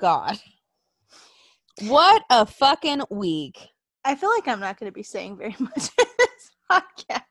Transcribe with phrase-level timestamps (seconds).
[0.00, 0.38] god.
[1.82, 3.68] What a fucking week.
[4.04, 7.22] I feel like I'm not going to be saying very much in this podcast.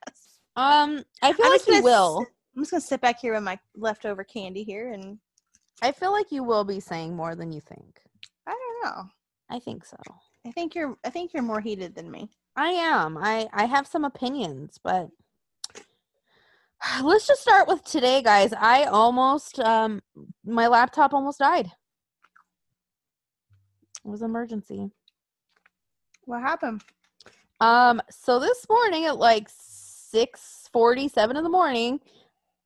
[0.55, 2.25] Um, I feel I'm like you will.
[2.55, 5.17] I'm just going to sit back here with my leftover candy here, and
[5.81, 8.01] I feel like you will be saying more than you think.
[8.47, 9.09] I don't know.
[9.49, 9.97] I think so.
[10.45, 10.97] I think you're.
[11.05, 12.29] I think you're more heated than me.
[12.55, 13.17] I am.
[13.17, 15.09] I I have some opinions, but
[17.03, 18.53] let's just start with today, guys.
[18.53, 20.01] I almost um
[20.45, 21.71] my laptop almost died.
[24.05, 24.89] It was an emergency.
[26.25, 26.83] What happened?
[27.59, 31.99] Um so this morning at like 6:47 in the morning,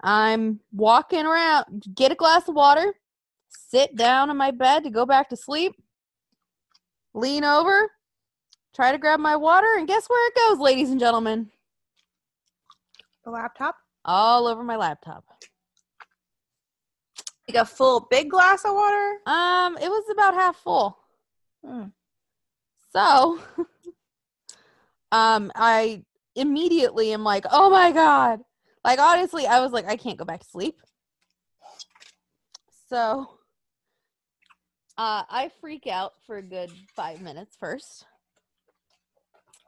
[0.02, 2.94] I'm walking around, get a glass of water,
[3.50, 5.74] sit down in my bed to go back to sleep.
[7.14, 7.92] Lean over,
[8.74, 11.50] try to grab my water, and guess where it goes, ladies and gentlemen?
[13.24, 13.76] The laptop.
[14.04, 15.24] all over my laptop.
[17.48, 19.18] Like a full big glass of water.
[19.26, 20.98] Um, it was about half full.
[21.66, 21.92] Mm.
[22.92, 23.40] So,
[25.12, 26.04] um, I
[26.36, 28.42] immediately am like, oh my god!
[28.84, 30.76] Like honestly, I was like, I can't go back to sleep.
[32.90, 33.28] So,
[34.98, 38.06] uh, I freak out for a good five minutes first,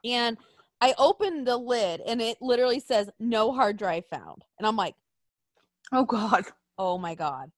[0.03, 0.37] and
[0.81, 4.95] I open the lid, and it literally says no hard drive found, and I'm like.
[5.91, 6.45] Oh God.
[6.77, 7.51] Oh my god.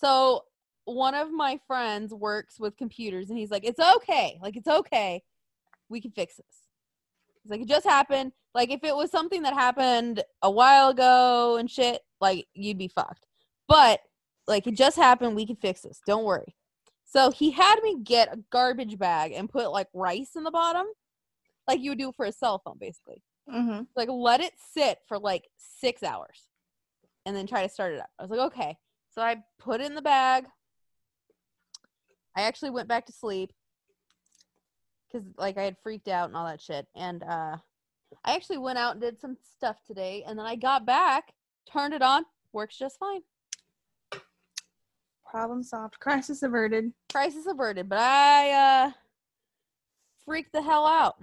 [0.00, 0.44] So
[0.86, 4.38] one of my friends works with computers and he's like, It's okay.
[4.42, 5.22] Like it's okay.
[5.88, 6.46] We can fix this.
[7.42, 8.32] He's like, it just happened.
[8.54, 12.88] Like if it was something that happened a while ago and shit, like you'd be
[12.88, 13.26] fucked.
[13.68, 14.00] But
[14.48, 16.00] like it just happened, we can fix this.
[16.06, 16.54] Don't worry.
[17.04, 20.86] So he had me get a garbage bag and put like rice in the bottom.
[21.68, 23.82] Like you would do for a cell phone, basically Mm-hmm.
[23.94, 26.48] like let it sit for like six hours
[27.24, 28.10] and then try to start it up.
[28.18, 28.76] I was like, okay.
[29.14, 30.46] So I put it in the bag.
[32.36, 33.52] I actually went back to sleep
[35.10, 36.86] because like I had freaked out and all that shit.
[36.94, 37.56] And uh
[38.24, 41.32] I actually went out and did some stuff today and then I got back,
[41.70, 43.22] turned it on, works just fine.
[45.28, 45.98] Problem solved.
[46.00, 46.92] Crisis averted.
[47.10, 48.90] Crisis averted, but I uh
[50.24, 51.16] freaked the hell out.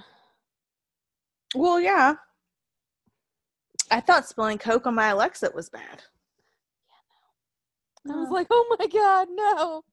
[1.55, 2.15] Well, yeah.
[3.91, 6.01] I thought spilling Coke on my Alexa was bad.
[8.03, 8.17] Yeah, no.
[8.17, 9.83] I was like, oh my god, no,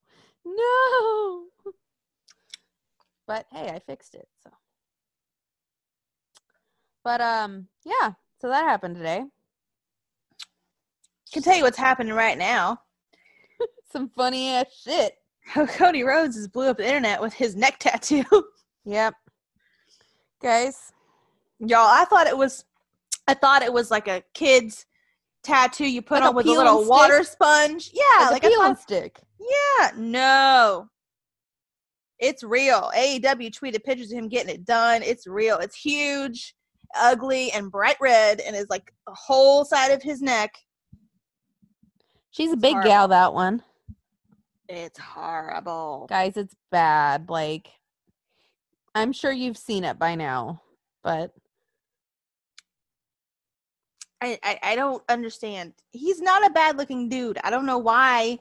[0.45, 1.45] no.
[3.27, 4.27] But hey, I fixed it.
[4.43, 4.51] So,
[7.05, 8.15] but um, yeah.
[8.41, 9.23] So that happened today.
[11.33, 12.81] can tell you what's happening right now.
[13.93, 15.15] Some funny ass shit.
[15.55, 18.25] Oh, Cody Rhodes has blew up the internet with his neck tattoo.
[18.85, 19.15] Yep.
[20.43, 20.93] Guys,
[21.61, 22.65] Y'all, I thought it was,
[23.29, 24.87] I thought it was like a kid's
[25.43, 27.91] tattoo you put Like on with a little water sponge.
[27.93, 29.21] Yeah, like, like, a peel and stick.
[29.39, 30.89] yeah, no,
[32.19, 32.91] it's real.
[32.97, 35.03] AEW tweeted pictures of him getting it done.
[35.03, 35.59] It's real.
[35.59, 36.55] It's huge,
[36.99, 40.55] ugly, and bright red, and is like the whole side of his neck.
[42.31, 42.89] She's a big horrible.
[42.91, 43.09] gal.
[43.09, 43.63] That one,
[44.69, 46.07] It's horrible.
[46.09, 46.37] guys.
[46.37, 47.29] It's bad.
[47.29, 47.69] Like,
[48.95, 50.63] I'm sure you've seen it by now,
[51.03, 51.33] but
[54.23, 55.73] I, I I don't understand.
[55.93, 57.39] He's not a bad looking dude.
[57.43, 58.39] I don't know why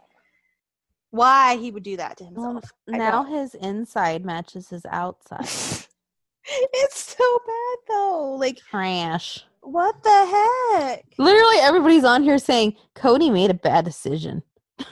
[1.11, 2.71] why he would do that to himself.
[2.93, 5.39] I now his inside matches his outside.
[6.45, 8.35] it's so bad though.
[8.39, 9.43] Like Trash.
[9.61, 11.05] what the heck?
[11.17, 14.43] Literally, everybody's on here saying Cody made a bad decision.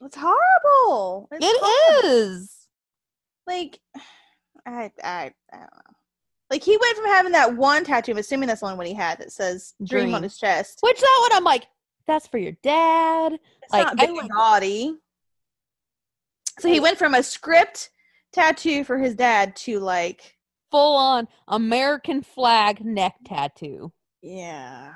[0.00, 1.28] It's horrible.
[1.32, 2.08] It's It horrible.
[2.34, 2.68] is.
[3.46, 3.80] Like
[4.66, 5.94] I I I don't know.
[6.54, 8.94] Like he went from having that one tattoo, I'm assuming that's the only one he
[8.94, 10.14] had that says dream, Dream.
[10.14, 10.78] on his chest.
[10.82, 11.66] Which that one, I'm like,
[12.06, 13.32] that's for your dad.
[13.60, 14.96] It's Like, not I big like- and gaudy.
[16.60, 17.90] So he went from a script
[18.32, 20.36] tattoo for his dad to like
[20.70, 23.90] Full on American flag neck tattoo.
[24.22, 24.92] Yeah.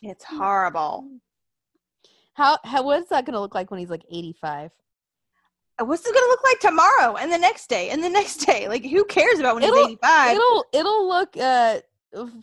[0.00, 1.10] It's horrible.
[2.32, 4.70] How, how what is that gonna look like when he's like 85?
[4.70, 4.70] Uh,
[5.80, 8.68] What's it gonna look like tomorrow and the next day and the next day?
[8.68, 10.36] Like who cares about when It'll- he's eighty five?
[10.36, 11.80] It'll it'll look uh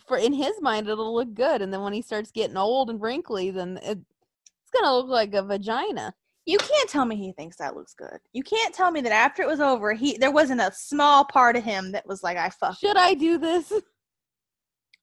[0.07, 3.01] for in his mind it'll look good, and then when he starts getting old and
[3.01, 6.13] wrinkly, then it, it's gonna look like a vagina.
[6.45, 8.19] You can't tell me he thinks that looks good.
[8.31, 11.55] You can't tell me that after it was over, he there wasn't a small part
[11.55, 12.77] of him that was like, I fuck.
[12.77, 13.73] Should I do this?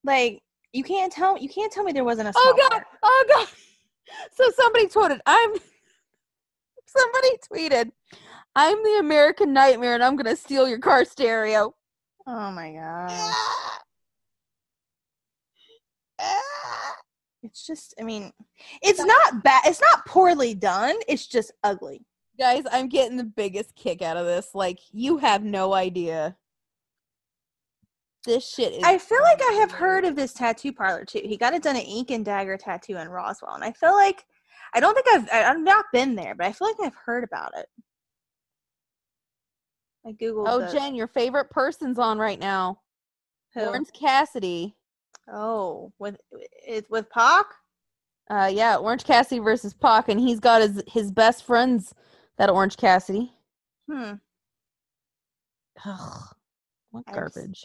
[0.05, 0.41] Like
[0.73, 2.71] you can't tell you can't tell me there wasn't a small Oh god!
[2.71, 2.87] part.
[3.03, 3.49] Oh god!
[4.37, 5.55] So somebody tweeted, I'm
[6.87, 7.93] somebody tweeted,
[8.55, 11.75] I'm the American nightmare and I'm gonna steal your car stereo.
[12.27, 13.09] Oh my god.
[13.11, 13.79] Ah.
[16.21, 16.95] Ah.
[17.43, 18.33] It's just, I mean,
[18.83, 19.63] it's not bad.
[19.67, 20.95] It's not poorly done.
[21.09, 22.05] It's just ugly.
[22.39, 24.55] Guys, I'm getting the biggest kick out of this.
[24.55, 26.37] Like, you have no idea.
[28.25, 28.85] This shit is.
[28.85, 31.23] I feel like I have heard of this tattoo parlor too.
[31.25, 34.25] He got it done at Ink and Dagger Tattoo in Roswell, and I feel like
[34.75, 37.25] I don't think I've I- I've not been there, but I feel like I've heard
[37.25, 37.67] about it.
[40.07, 40.45] I googled.
[40.49, 42.81] Oh, the- Jen, your favorite person's on right now.
[43.55, 43.61] who?
[43.67, 44.75] Orange Cassidy.
[45.33, 46.17] Oh, with
[46.67, 47.47] it's with Pac.
[48.31, 51.95] Uh, yeah, Orange Cassidy versus Pac, and he's got his his best friends.
[52.39, 53.31] That Orange Cassidy.
[53.91, 54.15] Hmm.
[55.85, 56.35] Ugh,
[56.91, 57.65] what s- garbage.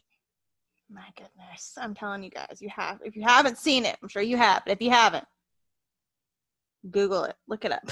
[0.89, 2.99] My goodness, I'm telling you guys, you have.
[3.03, 4.63] If you haven't seen it, I'm sure you have.
[4.65, 5.25] But if you haven't,
[6.89, 7.35] Google it.
[7.47, 7.89] Look it up.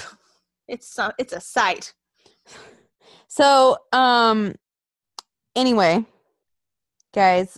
[0.68, 1.12] It's some.
[1.16, 1.94] It's a site.
[3.28, 4.56] So, um,
[5.54, 6.04] anyway,
[7.14, 7.56] guys,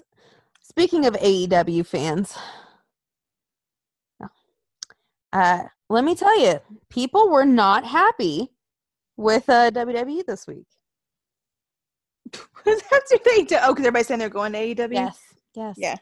[0.62, 2.36] speaking of AEW fans,
[5.32, 6.60] uh, let me tell you,
[6.90, 8.50] people were not happy
[9.16, 10.66] with uh, WWE this week.
[12.64, 13.56] That's what they do.
[13.62, 14.92] Oh, because everybody's saying they're going to AEW.
[14.92, 15.18] Yes,
[15.54, 15.96] yes, Yeah.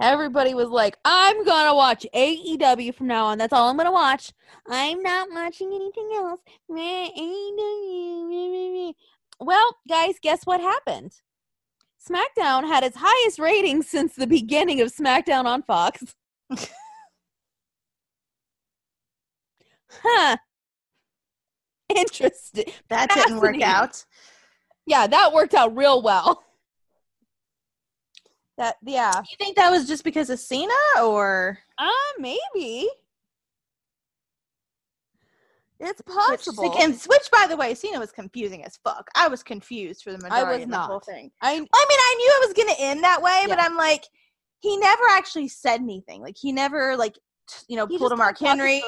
[0.00, 3.38] Everybody was like, "I'm gonna watch AEW from now on.
[3.38, 4.32] That's all I'm gonna watch.
[4.68, 8.92] I'm not watching anything else." Meh, AEW, meh, meh, meh."
[9.40, 11.20] Well, guys, guess what happened?
[12.08, 16.14] SmackDown had its highest ratings since the beginning of SmackDown on Fox.
[19.90, 20.36] huh.
[21.94, 22.64] Interesting.
[22.88, 24.04] That didn't work out.
[24.86, 26.44] Yeah, that worked out real well.
[28.58, 29.18] That yeah.
[29.18, 30.72] You think that was just because of Cena,
[31.02, 32.88] or Uh, maybe.
[35.78, 36.74] It's possible.
[36.78, 39.08] and which, by the way, Cena was confusing as fuck.
[39.14, 41.30] I was confused for the majority was of the whole thing.
[41.42, 44.04] I I mean, I knew it was gonna end that way, but I'm like,
[44.60, 46.22] he never actually said anything.
[46.22, 47.16] Like he never like
[47.48, 48.82] t- you know he pulled a Mark Henry.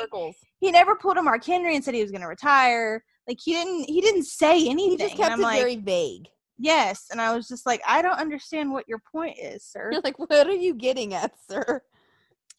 [0.61, 3.05] He never pulled a Mark Henry and said he was gonna retire.
[3.27, 3.85] Like he didn't.
[3.85, 4.91] He didn't say anything.
[4.93, 6.27] He just kept I'm it like, very vague.
[6.59, 9.91] Yes, and I was just like, I don't understand what your point is, sir.
[9.93, 11.83] You're like, what are you getting at, sir?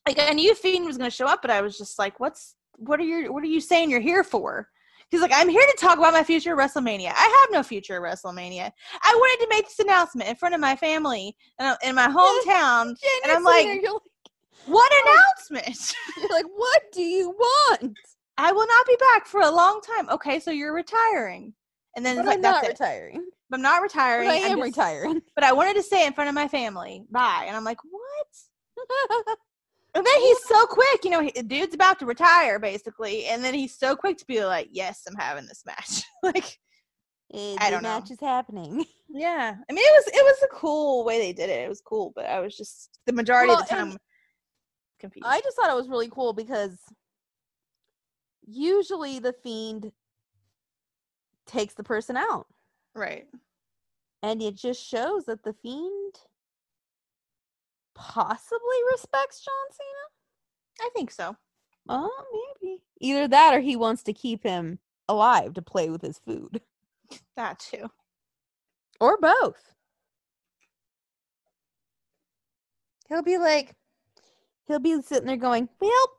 [0.08, 2.56] like I knew Fiend was going to show up, but I was just like, "What's
[2.78, 4.68] what are you what are you saying you're here for?"
[5.12, 7.12] He's like, "I'm here to talk about my future WrestleMania.
[7.16, 8.72] I have no future WrestleMania.
[9.04, 12.08] I wanted to make this announcement in front of my family and uh, in my
[12.08, 12.96] hometown.
[13.24, 13.86] And I'm like- like,
[14.66, 15.94] What announcement?
[16.18, 17.98] you're like, what do you want?
[18.38, 20.10] I will not be back for a long time.
[20.10, 21.54] Okay, so you're retiring."
[21.96, 22.84] And then But it's like, I'm not "That's it.
[22.84, 23.26] retiring.
[23.52, 24.30] I'm not But retiring.
[24.30, 25.22] I I'm am just- retiring.
[25.36, 27.06] But I wanted to say in front of my family.
[27.10, 29.38] Bye." And I'm like, "What?"
[29.96, 33.44] And then he's so quick, you know, he, the dude's about to retire basically, and
[33.44, 36.60] then he's so quick to be like, "Yes, I'm having this match." like,
[37.34, 37.90] Eh, I don't know.
[38.00, 38.86] match is happening.
[39.10, 41.64] yeah, I mean, it was it was a cool way they did it.
[41.66, 43.98] It was cool, but I was just the majority of the time
[45.00, 45.26] confused.
[45.28, 46.78] I just thought it was really cool because
[48.48, 49.92] usually the fiend
[51.48, 52.46] takes the person out.
[52.96, 53.28] Right.
[54.22, 56.16] And it just shows that the fiend
[57.96, 60.88] possibly respects John Cena.
[60.88, 61.36] I think so.
[61.88, 62.78] Oh, maybe.
[63.02, 66.62] Either that or he wants to keep him alive to play with his food.
[67.36, 67.90] That too.
[69.00, 69.74] Or both.
[73.08, 73.74] He'll be like,
[74.68, 76.12] he'll be sitting there going, Well,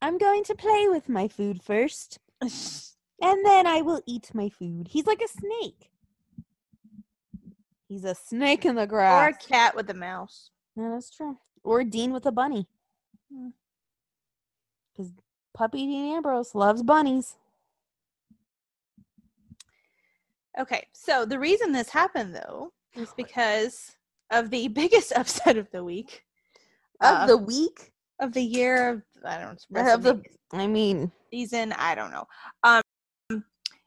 [0.00, 4.88] I'm going to play with my food first, and then I will eat my food.
[4.90, 5.91] He's like a snake.
[7.92, 9.22] He's a snake in the grass.
[9.22, 10.48] or a cat with a mouse.
[10.76, 11.36] No, that's true.
[11.62, 12.66] Or Dean with a bunny.
[13.30, 13.48] Hmm.
[14.96, 15.12] Because
[15.52, 17.36] Puppy Dean Ambrose loves bunnies.
[20.58, 23.94] Okay, so the reason this happened though is because
[24.30, 26.24] of the biggest upset of the week,
[27.02, 27.92] Of Uh, the week?
[28.20, 30.22] of the year of I don't know Of the-
[30.54, 31.72] I mean, season.
[31.74, 32.26] I don't know.
[32.62, 32.82] Um,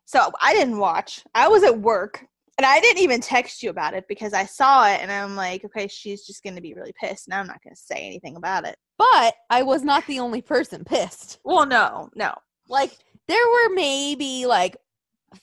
[0.06, 1.24] so I didn't watch.
[1.34, 2.26] I was at work,
[2.58, 5.66] and I didn't even text you about it because I saw it, and I'm like,
[5.66, 8.78] okay, she's just gonna be really pissed, and I'm not gonna say anything about it.
[8.98, 11.40] but I was not the only person pissed.
[11.44, 12.34] Well, no, no.
[12.70, 12.98] Like,
[13.28, 14.78] there were maybe like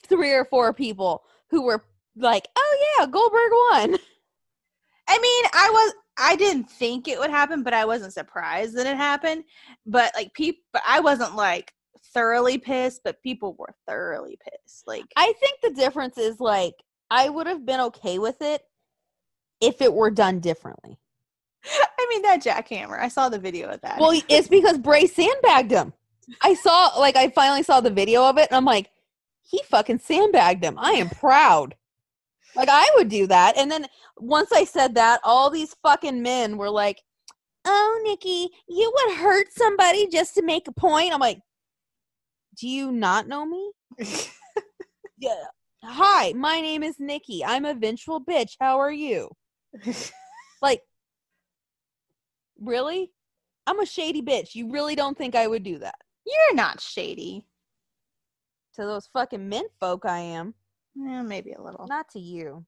[0.07, 1.83] three or four people who were
[2.16, 3.99] like, oh yeah, Goldberg won.
[5.09, 5.95] I mean, I was.
[6.19, 9.45] I didn't think it would happen, but I wasn't surprised that it happened.
[9.87, 11.73] But like people, but I wasn't like
[12.12, 14.87] thoroughly pissed, but people were thoroughly pissed.
[14.87, 16.75] Like, I think the difference is like,
[17.12, 18.64] I would have been okay with it
[19.61, 20.99] if it were done differently.
[21.62, 22.99] I mean, that jackhammer.
[22.99, 24.00] I saw the video of that.
[24.00, 25.92] Well, it's because Bray sandbagged him.
[26.40, 28.88] I saw, like, I finally saw the video of it, and I'm like,
[29.42, 30.78] he fucking sandbagged him.
[30.78, 31.75] I am proud.
[32.57, 33.59] Like, I would do that.
[33.59, 37.02] And then once I said that, all these fucking men were like,
[37.66, 41.40] "Oh, Nikki, you would hurt somebody just to make a point." I'm like,
[42.59, 43.73] "Do you not know me?"
[45.19, 45.45] yeah.
[45.84, 47.44] Hi, my name is Nikki.
[47.44, 48.56] I'm a vengeful bitch.
[48.60, 49.30] How are you?
[50.62, 50.82] Like,
[52.60, 53.10] really?
[53.66, 54.54] I'm a shady bitch.
[54.54, 55.96] You really don't think I would do that?
[56.24, 57.44] You're not shady.
[58.76, 60.54] To those fucking mint folk, I am.
[60.94, 61.88] Yeah, maybe a little.
[61.88, 62.64] Not to you.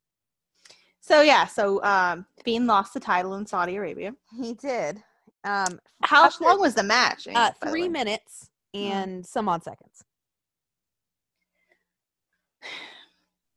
[1.01, 4.13] So yeah, so um, Fiend lost the title in Saudi Arabia.
[4.41, 4.97] He did.
[5.45, 7.29] Um, How After- long was the match?
[7.33, 10.03] Uh, three minutes and some odd seconds.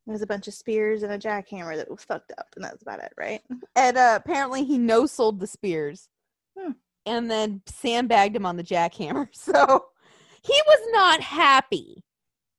[0.08, 2.82] There was a bunch of spears and a jackhammer that was fucked up, and that's
[2.82, 3.42] about it, right?
[3.76, 6.08] And uh, apparently he no sold the spears.
[6.58, 6.72] Hmm.
[7.06, 9.28] And then sandbagged him on the jackhammer.
[9.34, 9.86] So
[10.42, 12.06] he was not happy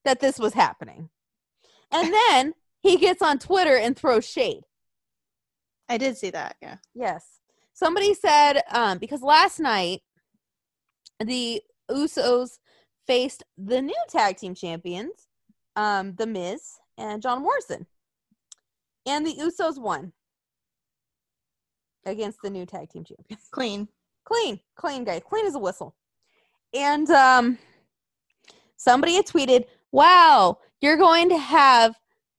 [0.04, 1.08] that this was happening.
[1.90, 2.52] And then
[2.82, 4.64] he gets on Twitter and throws shade.
[5.88, 6.56] I did see that.
[6.60, 6.76] Yeah.
[6.94, 7.24] Yes.
[7.72, 10.02] Somebody said, um, because last night
[11.18, 12.58] the Usos
[13.06, 15.28] faced the new tag team champions,
[15.76, 17.86] um, The Miz and John Morrison.
[19.06, 20.12] And the Usos won
[22.04, 23.48] against the new tag team champions.
[23.50, 23.88] Clean.
[24.24, 25.94] Clean, clean guy, clean as a whistle.
[26.74, 27.58] And um
[28.76, 31.94] somebody had tweeted, Wow, you're going to have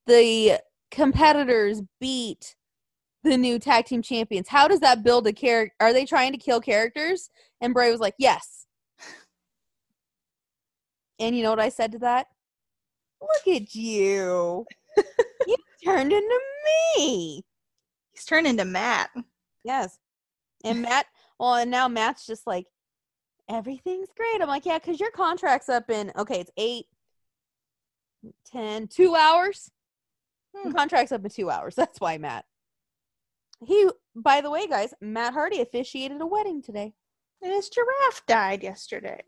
[0.05, 0.59] the
[0.91, 2.55] competitors beat
[3.23, 4.47] the new tag team champions.
[4.47, 5.73] How does that build a character?
[5.79, 7.29] Are they trying to kill characters?
[7.59, 8.67] And Bray was like, Yes.
[11.19, 12.27] And you know what I said to that?
[13.21, 14.65] Look at you.
[15.47, 16.39] you turned into
[16.97, 17.43] me.
[18.11, 19.09] He's turned into Matt.
[19.63, 19.97] Yes.
[20.63, 21.05] And Matt,
[21.39, 22.65] well, and now Matt's just like,
[23.49, 24.41] everything's great.
[24.41, 26.85] I'm like, yeah, because your contract's up in, okay, it's eight,
[28.45, 29.71] ten, two hours.
[30.55, 30.71] Hmm.
[30.71, 31.75] contract's up in two hours.
[31.75, 32.45] That's why, Matt.
[33.65, 36.93] He, by the way, guys, Matt Hardy officiated a wedding today.
[37.41, 39.23] And his giraffe died yesterday.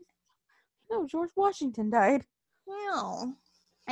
[0.90, 2.26] No, George Washington died.
[2.66, 3.34] Wow.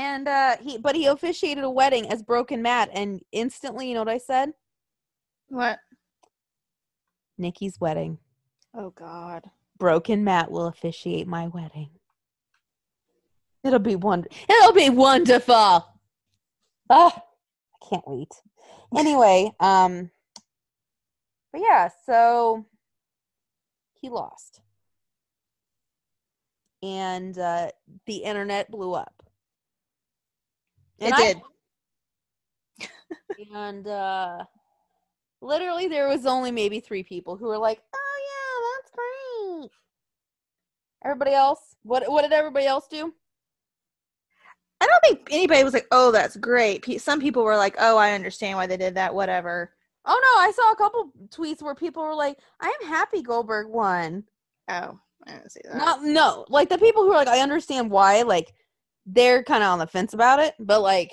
[0.01, 4.01] And uh he but he officiated a wedding as Broken Matt and instantly, you know
[4.01, 4.55] what I said?
[5.49, 5.79] What?
[7.37, 8.17] Nikki's wedding.
[8.75, 9.45] Oh God.
[9.77, 11.91] Broken Matt will officiate my wedding.
[13.63, 14.29] It'll be wonder.
[14.49, 15.55] It'll be wonderful.
[15.55, 15.85] Ah,
[16.89, 18.33] I can't wait.
[18.97, 20.11] Anyway, um,
[21.53, 22.65] but yeah, so
[24.01, 24.63] he lost,
[26.83, 27.71] and uh,
[28.07, 29.23] the internet blew up.
[31.01, 31.33] It I-
[32.79, 32.89] did.
[33.55, 34.45] and uh
[35.41, 39.71] literally there was only maybe three people who were like oh yeah that's great
[41.05, 43.13] everybody else what what did everybody else do
[44.83, 48.13] I don't think anybody was like, "Oh, that's great." Some people were like, "Oh, I
[48.13, 49.75] understand why they did that." Whatever.
[50.07, 53.69] oh no i saw a couple tweets where people were like i am happy goldberg
[53.69, 54.25] won
[54.69, 55.77] Oh, I didn't see that.
[55.77, 58.55] not no like the people who are like i understand why like
[59.13, 61.13] they're kind of on the fence about it but like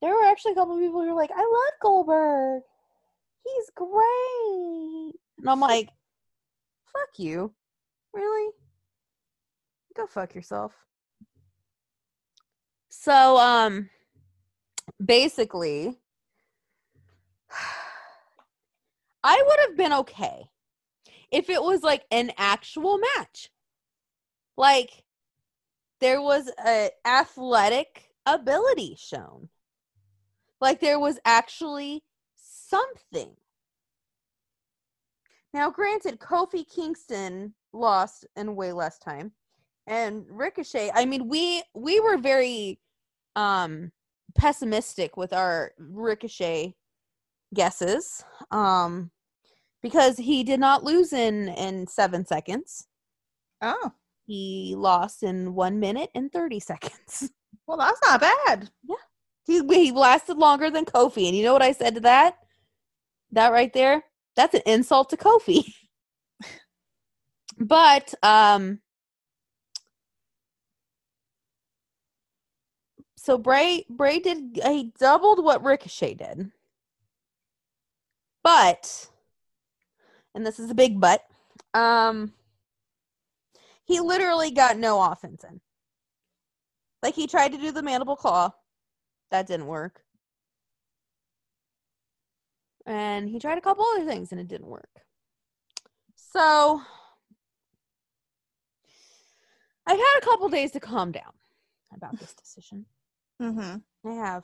[0.00, 2.62] there were actually a couple of people who were like i love goldberg.
[3.44, 5.12] He's great.
[5.38, 5.88] And i'm like
[6.92, 7.52] fuck you.
[8.12, 8.52] Really?
[9.96, 10.72] Go fuck yourself.
[12.88, 13.90] So um
[15.04, 15.98] basically
[19.22, 20.48] i would have been okay
[21.30, 23.50] if it was like an actual match.
[24.56, 25.04] Like
[26.00, 29.48] there was a athletic ability shown.
[30.60, 32.02] Like there was actually
[32.34, 33.34] something.
[35.54, 39.32] Now granted kofi kingston lost in way less time
[39.86, 42.80] and ricochet i mean we we were very
[43.36, 43.92] um
[44.34, 46.74] pessimistic with our ricochet
[47.54, 49.10] guesses um
[49.82, 52.86] because he did not lose in in 7 seconds.
[53.60, 53.92] Oh,
[54.28, 57.30] he lost in 1 minute and 30 seconds
[57.66, 58.70] well, that's not bad.
[58.84, 58.94] Yeah.
[59.46, 62.36] he he lasted longer than kofi and you know what i said to that
[63.32, 64.04] that right there
[64.36, 65.74] that's an insult to kofi
[67.58, 68.80] but um
[73.16, 76.50] so Bray Bray did he doubled what Ricochet did.
[78.42, 79.10] But
[80.34, 81.24] and this is a big but,
[81.74, 82.32] um
[83.88, 85.60] he literally got no offense in.
[87.02, 88.50] Like he tried to do the mandible claw.
[89.30, 90.02] That didn't work.
[92.86, 94.90] And he tried a couple other things and it didn't work.
[96.16, 96.82] So
[99.86, 101.32] I've had a couple days to calm down
[101.94, 102.86] about this decision.
[103.40, 104.08] Mm-hmm.
[104.08, 104.42] I have.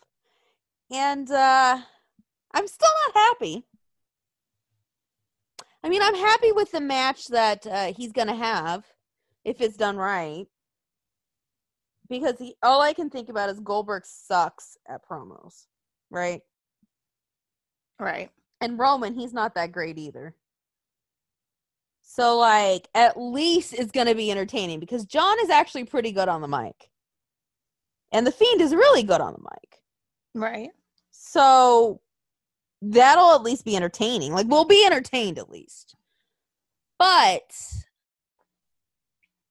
[0.93, 1.79] And uh
[2.53, 3.67] I'm still not happy.
[5.83, 8.85] I mean, I'm happy with the match that uh, he's gonna have
[9.45, 10.47] if it's done right.
[12.09, 15.67] Because he, all I can think about is Goldberg sucks at promos,
[16.11, 16.43] right?
[17.99, 18.31] Right.
[18.61, 20.35] And Roman, he's not that great either.
[22.03, 26.29] So, like, at least it's going to be entertaining because John is actually pretty good
[26.29, 26.91] on the mic.
[28.13, 29.81] And The Fiend is really good on the mic.
[30.35, 30.71] Right.
[31.11, 32.01] So,
[32.83, 34.33] that'll at least be entertaining.
[34.33, 35.97] Like, we'll be entertained at least.
[36.99, 37.55] But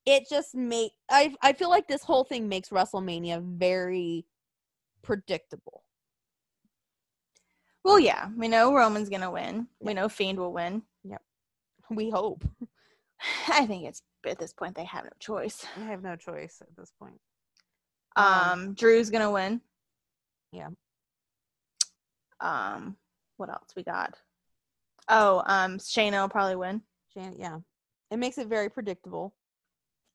[0.06, 4.26] it just make I I feel like this whole thing makes WrestleMania very
[5.02, 5.82] predictable.
[7.84, 9.68] Well, yeah, we know Roman's gonna win.
[9.80, 10.82] We know Fiend will win.
[11.04, 11.22] Yep,
[11.90, 12.44] we hope.
[13.48, 15.66] I think it's at this point they have no choice.
[15.76, 17.20] I have no choice at this point.
[18.16, 19.60] Um, Um, Drew's gonna win.
[20.52, 20.68] Yeah.
[22.40, 22.96] Um,
[23.36, 24.14] what else we got?
[25.08, 26.82] Oh, um, Shayna will probably win.
[27.12, 27.58] Jan- yeah.
[28.10, 29.34] It makes it very predictable.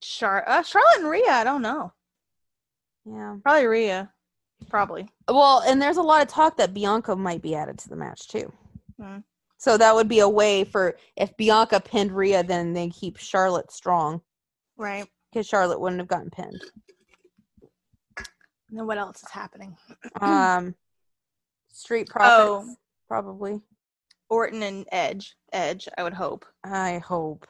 [0.02, 1.30] Char- uh, Charlotte and Rhea.
[1.30, 1.94] I don't know.
[3.06, 3.38] Yeah.
[3.44, 4.12] Probably Rhea.
[4.70, 5.08] Probably.
[5.28, 8.28] Well, and there's a lot of talk that Bianca might be added to the match
[8.28, 8.52] too.
[9.00, 9.18] Hmm.
[9.58, 13.72] So that would be a way for if Bianca pinned Rhea, then they keep Charlotte
[13.72, 14.22] strong
[14.78, 15.06] Right.
[15.32, 16.62] because Charlotte wouldn't have gotten pinned.
[18.70, 19.76] And then what else is happening?
[20.22, 20.76] Um,
[21.72, 22.76] Street Profits, Oh.
[23.08, 23.62] probably.
[24.30, 25.36] Orton and Edge.
[25.52, 25.88] Edge.
[25.98, 26.46] I would hope.
[26.64, 27.48] I hope.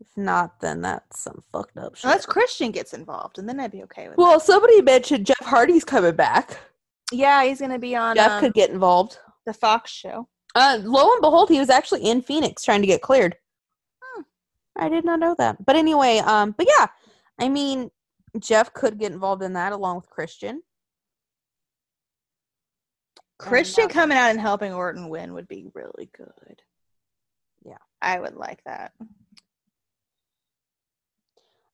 [0.00, 2.04] If not, then that's some fucked up shit.
[2.04, 4.18] Unless Christian gets involved, and then I'd be okay with it.
[4.18, 6.58] well, somebody mentioned Jeff Hardy's coming back.
[7.10, 9.18] Yeah, he's gonna be on Jeff um, could get involved.
[9.44, 10.28] the Fox show.
[10.54, 13.36] Uh, lo and behold, he was actually in Phoenix trying to get cleared.
[14.00, 14.22] Hmm.
[14.76, 15.64] I did not know that.
[15.64, 16.86] But anyway, um, but yeah,
[17.38, 17.90] I mean,
[18.38, 20.62] Jeff could get involved in that along with Christian.
[23.38, 26.62] Christian uh, coming out and helping Orton win would be really good.
[27.64, 27.76] Yeah.
[28.02, 28.92] I would like that.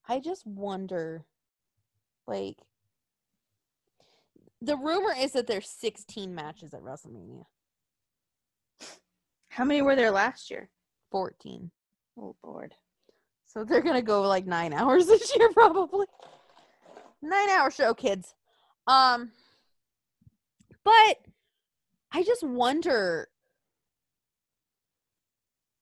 [0.07, 1.25] I just wonder,
[2.27, 2.59] like,
[4.61, 7.45] the rumor is that there's 16 matches at WrestleMania.
[9.49, 10.69] How many were there last year?
[11.11, 11.71] 14.
[12.19, 12.75] Oh lord.
[13.47, 16.07] So they're gonna go like nine hours this year, probably.
[17.23, 18.35] Nine hour show, kids.
[18.87, 19.31] Um,
[20.83, 21.19] but
[22.13, 23.29] I just wonder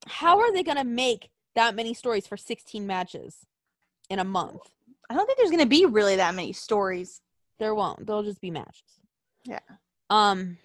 [0.06, 3.46] how are they gonna make that many stories for 16 matches
[4.12, 4.60] in a month?
[5.10, 7.20] I don't think there's gonna be really that many stories.
[7.58, 8.06] There won't.
[8.06, 9.00] They'll just be matches.
[9.44, 9.60] Yeah.
[10.10, 10.58] Um.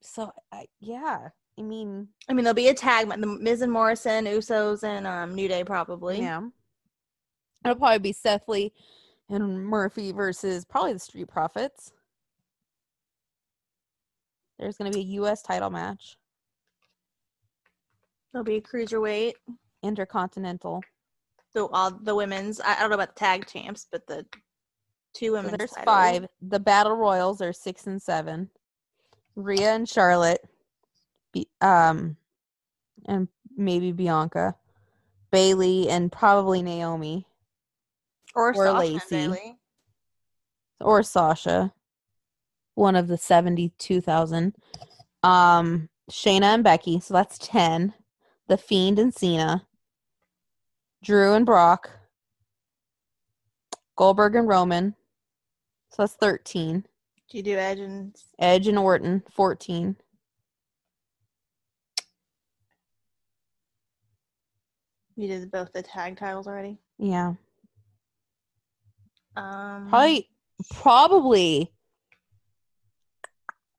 [0.00, 1.28] So I yeah.
[1.58, 5.34] I mean, I mean, there'll be a tag, the Miz and Morrison, Usos, and um,
[5.34, 6.18] New Day probably.
[6.18, 6.40] yeah.
[7.64, 8.72] It'll probably be Seth Lee
[9.28, 11.92] and Murphy versus probably the Street Profits.
[14.58, 15.42] There's going to be a U.S.
[15.42, 16.16] title match,
[18.32, 19.34] There'll be a cruiserweight.
[19.82, 20.82] Intercontinental.
[21.54, 22.60] So all the women's.
[22.60, 24.26] I, I don't know about the tag champs, but the
[25.14, 25.84] two So there's titles.
[25.84, 26.26] five.
[26.40, 28.50] The Battle Royals are six and seven.
[29.34, 30.42] Rhea and Charlotte,
[31.60, 32.16] um,
[33.06, 34.56] and maybe Bianca,
[35.30, 37.26] Bayley, and probably Naomi
[38.34, 39.56] or, or Lacey.
[40.80, 41.72] Or Sasha,
[42.74, 44.54] one of the seventy-two thousand.
[45.22, 47.94] Um, Shayna and Becky, so that's ten.
[48.48, 49.66] The Fiend and Cena,
[51.02, 51.90] Drew and Brock,
[53.96, 54.94] Goldberg and Roman,
[55.90, 56.84] so that's thirteen.
[57.28, 59.96] Do you do Edge and Edge and Orton, fourteen.
[65.16, 66.78] you did both the tag titles already?
[66.98, 67.34] Yeah,
[69.36, 70.28] Um, probably,
[70.70, 71.72] probably,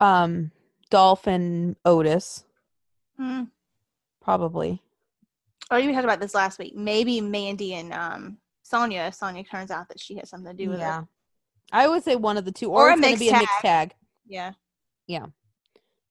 [0.00, 0.50] um,
[0.90, 2.44] Dolph and Otis,
[3.16, 3.44] hmm.
[4.20, 4.82] probably.
[5.70, 6.74] Oh, you talked about this last week.
[6.76, 9.12] Maybe Mandy and um Sonya.
[9.12, 11.06] Sonya turns out that she has something to do with yeah, it.
[11.72, 13.38] I would say one of the two, Or or, a it's going to be a
[13.38, 13.94] mixed tag.
[14.26, 14.52] Yeah.
[15.06, 15.26] Yeah.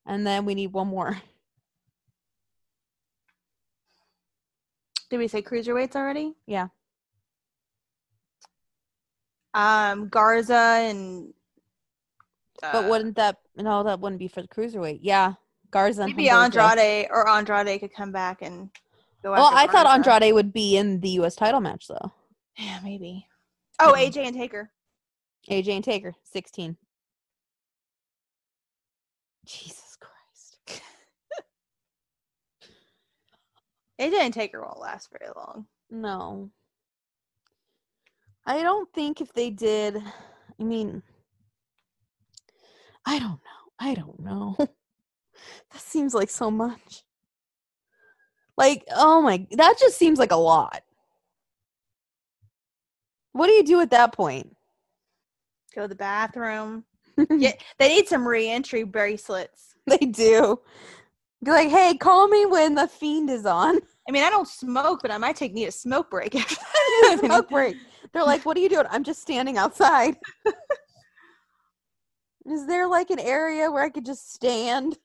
[0.05, 1.17] And then we need one more.
[5.09, 6.33] Did we say cruiserweights already?
[6.47, 6.67] Yeah.
[9.53, 11.33] Um, Garza and.
[12.61, 14.99] But uh, wouldn't that no, that wouldn't be for the cruiserweight.
[15.01, 15.33] Yeah.
[15.69, 16.29] Garza and maybe.
[16.29, 18.69] Andrade or Andrade could come back and.
[19.23, 20.12] Well, after I thought Garza.
[20.12, 22.12] Andrade would be in the US title match though.
[22.57, 23.27] Yeah, maybe.
[23.79, 23.93] Oh.
[23.97, 24.71] AJ and Taker.
[25.49, 26.77] AJ and Taker, 16.
[29.45, 30.81] Jesus Christ.
[33.99, 35.67] AJ and Taker won't last very long.
[35.89, 36.49] No.
[38.45, 40.01] I don't think if they did
[40.59, 41.01] I mean
[43.05, 43.38] I don't know.
[43.79, 44.55] I don't know.
[44.59, 47.03] that seems like so much.
[48.57, 50.81] Like, oh my, that just seems like a lot.
[53.31, 54.55] What do you do at that point?
[55.75, 56.85] Go to the bathroom.
[57.29, 59.75] Yeah, they need some re-entry bracelets.
[59.85, 60.59] they do.
[61.43, 63.79] Be like, hey, call me when the fiend is on.
[64.07, 66.55] I mean, I don't smoke, but I might take need a smoke break after.
[67.19, 67.75] Smoke break.
[68.13, 68.87] They're like, what are you doing?
[68.89, 70.15] I'm just standing outside.
[72.45, 74.97] is there like an area where I could just stand?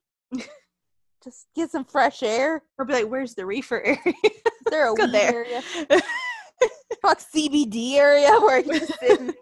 [1.28, 2.62] Just get some fresh air?
[2.78, 4.32] Or be like, "Where's the reefer area?" Is
[4.70, 5.34] there a weed there.
[5.34, 5.62] area?
[7.02, 9.36] Fuck CBD area where I can just sit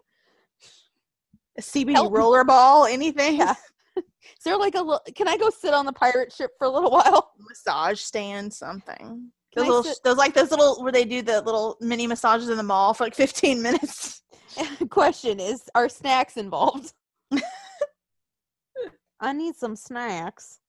[1.61, 2.12] CBD Help.
[2.12, 3.37] roller ball, anything?
[3.37, 3.55] Yeah.
[3.96, 5.01] Is there like a little?
[5.14, 7.33] Can I go sit on the pirate ship for a little while?
[7.38, 9.31] Massage stand, something.
[9.55, 12.59] Those little, sit- those like those little where they do the little mini massages in
[12.59, 14.22] the mall for like 15 minutes.
[14.90, 16.92] Question is: Are snacks involved?
[19.18, 20.61] I need some snacks.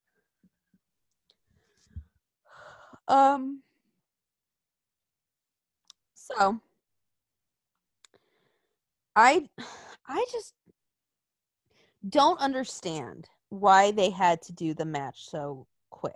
[3.08, 3.62] Um.
[6.16, 6.60] So,
[9.16, 9.48] I,
[10.08, 10.54] I just
[12.10, 16.14] don't understand why they had to do the match so quick.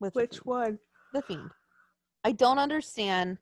[0.00, 0.78] With the one?
[1.12, 1.50] the fiend.
[2.24, 3.38] I don't understand.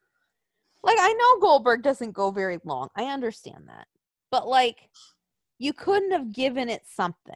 [0.83, 2.88] Like I know Goldberg doesn't go very long.
[2.96, 3.87] I understand that.
[4.30, 4.88] But like
[5.59, 7.35] you couldn't have given it something.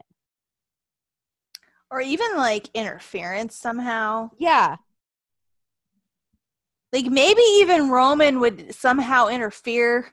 [1.94, 4.30] Or even like interference somehow.
[4.36, 4.76] Yeah.
[6.92, 10.12] Like maybe even Roman would somehow interfere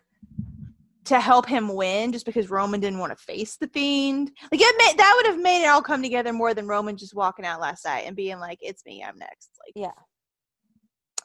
[1.06, 4.32] to help him win just because Roman didn't want to face the fiend.
[4.52, 7.16] Like it made, that would have made it all come together more than Roman just
[7.16, 10.00] walking out last night and being like, "It's me, I'm next." Like Yeah.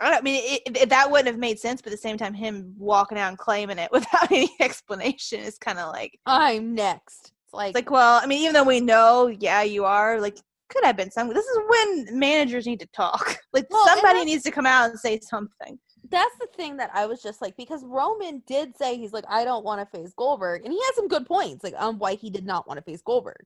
[0.01, 2.16] I don't I mean it, it, that wouldn't have made sense, but at the same
[2.16, 6.75] time, him walking out and claiming it without any explanation is kind of like I'm
[6.75, 7.33] next.
[7.45, 10.38] It's like, it's like, well, I mean, even though we know, yeah, you are like
[10.68, 11.29] could have been some.
[11.29, 13.38] This is when managers need to talk.
[13.52, 15.79] Like Well, somebody needs to come out and say something.
[16.11, 19.44] that's the thing that I was just like because Roman did say he's like I
[19.44, 22.29] don't want to face Goldberg and he has some good points like on why he
[22.29, 23.44] did not want to face Goldberg.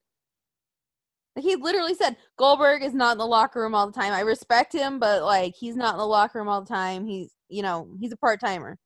[1.37, 4.13] Like he literally said Goldberg is not in the locker room all the time.
[4.13, 7.07] I respect him, but like he's not in the locker room all the time.
[7.07, 8.79] He's you know he's a part timer,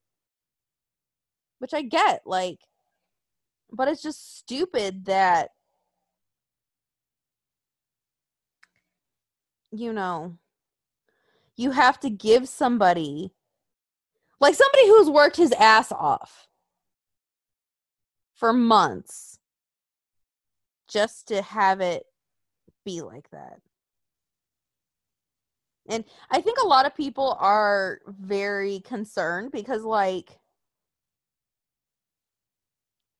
[1.58, 2.20] which I get.
[2.26, 2.58] Like,
[3.72, 5.50] but it's just stupid that
[9.74, 10.36] you know
[11.56, 13.32] you have to give somebody
[14.40, 16.48] like somebody who's worked his ass off
[18.34, 19.38] for months
[20.88, 22.04] just to have it
[22.84, 23.60] be like that.
[25.88, 30.38] And I think a lot of people are very concerned because, like,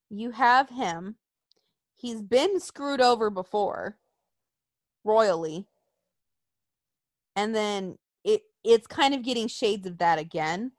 [0.08, 1.16] you have him,
[1.96, 3.98] he's been screwed over before
[5.04, 5.66] royally.
[7.36, 10.72] And then it it's kind of getting shades of that again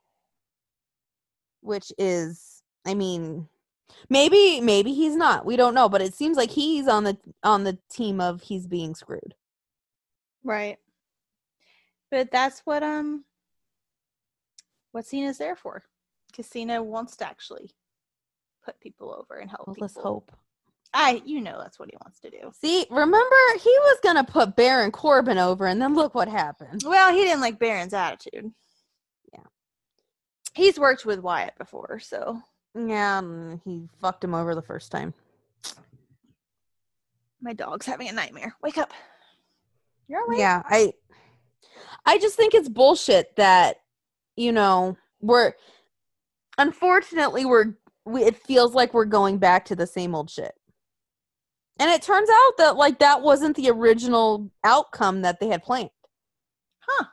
[1.61, 3.47] which is i mean
[4.09, 7.63] maybe maybe he's not we don't know but it seems like he's on the on
[7.63, 9.33] the team of he's being screwed
[10.45, 10.77] Right.
[12.11, 13.25] But that's what um
[14.91, 15.83] what Cena's there for.
[16.27, 17.71] Because Cena wants to actually
[18.63, 19.85] put people over and help well, people.
[19.85, 20.31] let's hope
[20.95, 22.51] I you know that's what he wants to do.
[22.59, 27.13] see remember he was gonna put baron corbin over and then look what happened Well,
[27.13, 28.51] he didn't like Baron's attitude.
[29.33, 29.43] Yeah.
[30.53, 32.41] He's worked with Wyatt before, so
[32.73, 35.13] yeah mm, he fucked him over the first time
[37.41, 38.55] my dog's having a nightmare.
[38.63, 38.91] Wake up.
[40.07, 40.39] You're awake.
[40.39, 40.93] yeah i
[42.05, 43.77] i just think it's bullshit that
[44.35, 45.53] you know we're
[46.57, 47.73] unfortunately we're
[48.05, 50.53] we, it feels like we're going back to the same old shit
[51.79, 55.89] and it turns out that like that wasn't the original outcome that they had planned
[56.79, 57.05] Huh.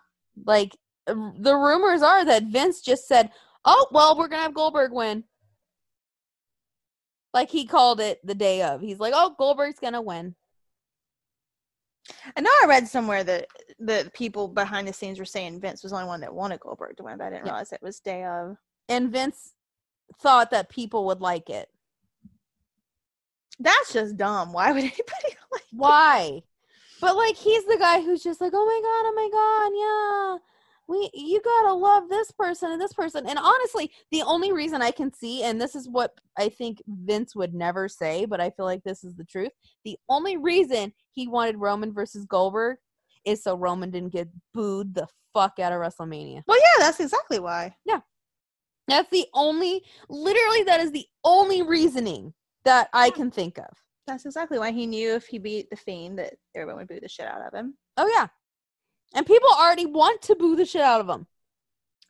[0.44, 3.31] like the rumors are that vince just said
[3.64, 5.25] oh well we're gonna have goldberg win
[7.35, 10.35] like he called it the day of he's like oh goldberg's gonna win
[12.37, 13.46] I know I read somewhere that
[13.79, 16.96] the people behind the scenes were saying Vince was the only one that wanted Goldberg
[16.96, 17.53] to win, but I didn't Yeah.
[17.53, 18.57] realize it was day of.
[18.88, 19.55] and vince
[20.20, 21.68] thought that people would like it
[23.60, 24.52] That's just dumb.
[24.52, 26.42] Why would anybody like Why?
[27.00, 30.48] But like he's the guy who's just like, oh my god, oh my god, yeah.
[30.88, 33.26] We you gotta love this person and this person.
[33.26, 37.34] And honestly, the only reason I can see, and this is what I think Vince
[37.34, 39.52] would never say, but I feel like this is the truth.
[39.84, 42.78] The only reason he wanted Roman versus Goldberg
[43.24, 46.42] is so Roman didn't get booed the fuck out of WrestleMania.
[46.46, 47.74] Well, yeah, that's exactly why.
[47.84, 48.00] Yeah.
[48.88, 52.34] That's the only literally that is the only reasoning
[52.64, 53.70] that I can think of.
[54.07, 57.09] That's exactly why he knew if he beat the Fiend that everyone would boo the
[57.09, 57.75] shit out of him.
[57.96, 58.29] Oh yeah.
[59.14, 61.27] And people already want to boo the shit out of him.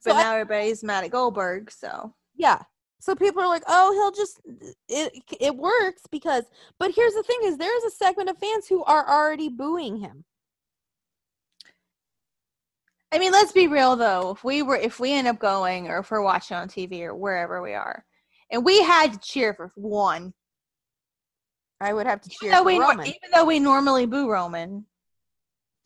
[0.04, 2.62] But So I- now everybody's mad at Goldberg, so Yeah.
[3.00, 4.40] So people are like, "Oh, he'll just
[4.88, 6.44] it it works because."
[6.78, 10.24] But here's the thing: is there's a segment of fans who are already booing him.
[13.10, 14.30] I mean, let's be real though.
[14.30, 17.14] If we were, if we end up going, or if we're watching on TV or
[17.14, 18.04] wherever we are,
[18.50, 20.32] and we had to cheer for one,
[21.82, 24.30] I would have to cheer even though for we, Roman, even though we normally boo
[24.30, 24.86] Roman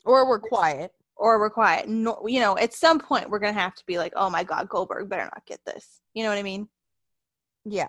[0.05, 0.91] or we're quiet.
[1.15, 4.13] or we're quiet, no, you know, at some point we're gonna have to be like,
[4.15, 6.01] oh my god, Goldberg better not get this.
[6.13, 6.67] You know what I mean?
[7.65, 7.87] Yeah,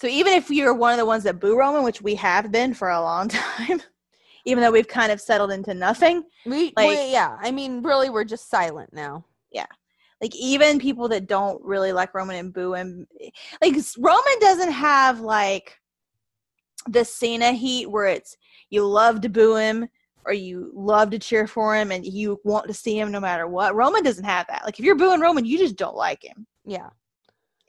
[0.00, 2.74] So even if you're one of the ones that boo Roman, which we have been
[2.74, 3.80] for a long time,
[4.44, 7.36] even though we've kind of settled into nothing, we, Like- we yeah.
[7.40, 9.24] I mean, really, we're just silent now.
[9.52, 9.66] Yeah
[10.20, 13.06] like even people that don't really like Roman and boo him,
[13.62, 15.78] like Roman doesn't have like
[16.92, 18.36] the Cena heat where it's
[18.70, 19.88] you love to boo him
[20.24, 23.46] or you love to cheer for him and you want to see him no matter
[23.46, 23.74] what.
[23.74, 24.64] Roman doesn't have that.
[24.64, 26.46] Like if you're booing Roman, you just don't like him.
[26.66, 26.90] Yeah,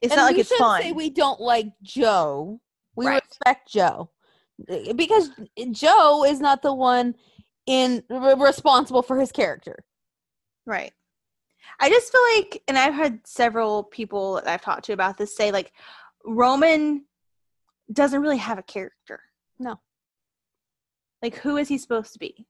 [0.01, 0.81] It's And not like it's fun.
[0.81, 2.59] Say we don't like Joe.
[2.95, 3.23] We Right.
[3.29, 4.09] respect Joe
[4.69, 5.29] Uh, because
[5.71, 7.15] Joe is not the one
[7.65, 9.85] in r- responsible for his character.
[10.65, 10.91] Right.
[11.79, 15.35] I just feel like, and I've had several people that I've talked to about this
[15.35, 15.71] say, like,
[16.25, 17.05] Roman
[17.91, 19.21] doesn't really have a character.
[19.57, 19.79] No.
[21.21, 22.45] Like, who is he supposed to be?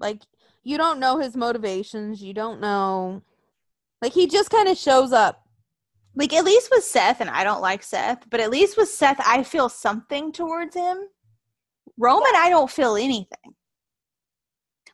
[0.00, 0.22] Like
[0.64, 2.22] you don't know his motivations.
[2.22, 3.22] You don't know.
[4.00, 5.42] Like he just kind of shows up.
[6.14, 9.18] Like, at least with Seth, and I don't like Seth, but at least with Seth,
[9.24, 10.98] I feel something towards him.
[11.96, 13.54] Roman, I don't feel anything.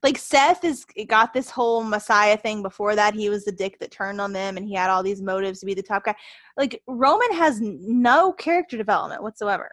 [0.02, 3.14] Like, Seth has got this whole Messiah thing before that.
[3.14, 5.66] He was the dick that turned on them, and he had all these motives to
[5.66, 6.14] be the top guy.
[6.56, 9.70] Like, Roman has no character development whatsoever.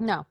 [0.00, 0.26] No.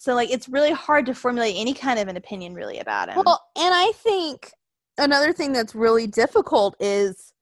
[0.00, 3.22] So like it's really hard to formulate any kind of an opinion really about him.
[3.22, 4.50] Well, and I think
[4.96, 7.34] another thing that's really difficult is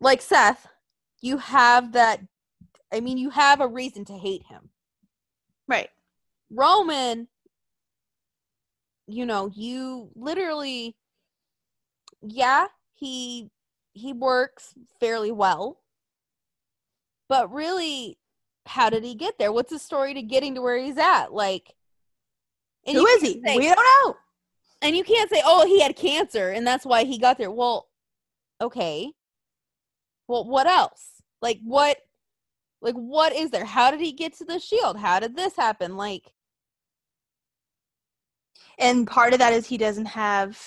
[0.00, 0.68] like Seth,
[1.22, 2.20] you have that
[2.92, 4.70] I mean, you have a reason to hate him.
[5.66, 5.88] right.
[6.50, 7.26] Roman,
[9.06, 10.96] you know, you literally
[12.22, 13.50] yeah, he
[13.94, 15.80] he works fairly well.
[17.28, 18.18] But really
[18.66, 19.52] how did he get there?
[19.52, 21.32] What's the story to getting to where he's at?
[21.32, 21.74] Like
[22.86, 23.42] and Who you he?
[23.44, 24.16] say- we don't know.
[24.82, 27.88] and you can't say, "Oh, he had cancer and that's why he got there." Well,
[28.60, 29.12] okay.
[30.28, 31.22] Well, what else?
[31.40, 31.98] Like what
[32.80, 33.64] like what is there?
[33.64, 34.96] How did he get to the shield?
[34.98, 35.96] How did this happen?
[35.96, 36.32] Like
[38.78, 40.58] And part of that is he doesn't have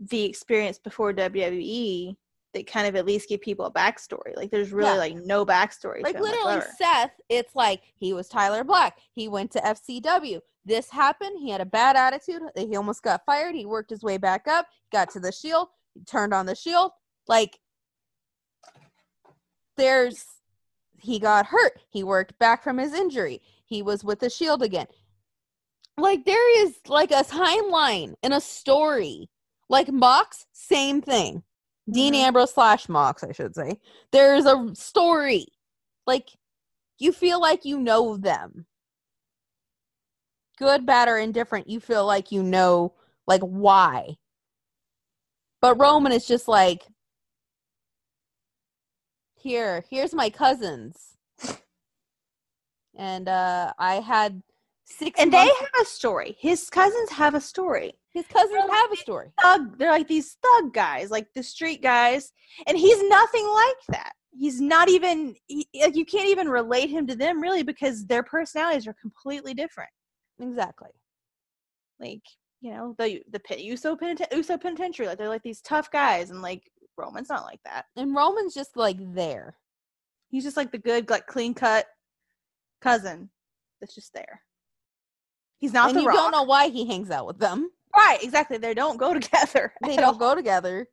[0.00, 2.16] the experience before WWE
[2.52, 4.36] that kind of at least give people a backstory.
[4.36, 4.96] Like there's really Yeah.
[4.96, 6.02] like no backstory.
[6.02, 6.74] like to literally whatsoever.
[6.78, 8.98] Seth, it's like he was Tyler Black.
[9.12, 10.40] He went to FCW.
[10.64, 11.38] This happened.
[11.38, 12.42] He had a bad attitude.
[12.56, 13.54] He almost got fired.
[13.54, 16.92] He worked his way back up, got to the shield, he turned on the shield.
[17.28, 17.58] Like
[19.76, 20.24] there's
[20.98, 21.80] he got hurt.
[21.90, 23.42] He worked back from his injury.
[23.66, 24.86] He was with the shield again.
[25.96, 29.28] Like there is like a timeline and a story.
[29.68, 31.42] Like Mox, same thing.
[31.90, 32.18] Dean Mhm.
[32.18, 33.78] Ambrose slash Mox, I should say.
[34.10, 35.46] There's a story.
[36.06, 36.30] Like
[36.98, 38.66] you feel like you know them.
[40.58, 42.94] Good, bad, or indifferent, you feel like you know
[43.26, 44.16] like why.
[45.60, 46.82] But Roman is just like
[49.34, 51.16] here, here's my cousins.
[52.96, 54.42] And uh I had
[54.84, 56.36] six and they have a story.
[56.38, 57.94] His cousins have a story.
[58.12, 59.32] his cousins have a story.
[59.40, 62.32] Thug, they're like these thug guys, like the street guys,
[62.66, 64.12] and he's nothing like that.
[64.36, 68.22] He's not even he, like you can't even relate him to them really because their
[68.22, 69.90] personalities are completely different.
[70.40, 70.90] Exactly.
[72.00, 72.22] like
[72.60, 76.30] you know the the pit Uso peniten- Uso penitentiary like they're like these tough guys
[76.30, 76.62] and like
[76.96, 77.86] Roman's not like that.
[77.96, 79.56] And Roman's just like there.
[80.28, 81.86] He's just like the good like clean cut
[82.80, 83.30] cousin
[83.80, 84.40] that's just there.
[85.58, 86.16] He's not and the you rock.
[86.16, 87.70] don't know why he hangs out with them.
[87.96, 88.58] right exactly.
[88.58, 89.72] They don't go together.
[89.82, 90.14] They don't all.
[90.14, 90.88] go together.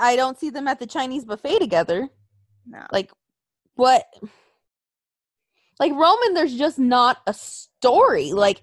[0.00, 2.08] I don't see them at the Chinese buffet together.
[2.66, 2.84] No.
[2.92, 3.10] Like
[3.76, 4.04] what
[5.78, 8.32] like Roman there's just not a story.
[8.32, 8.62] Like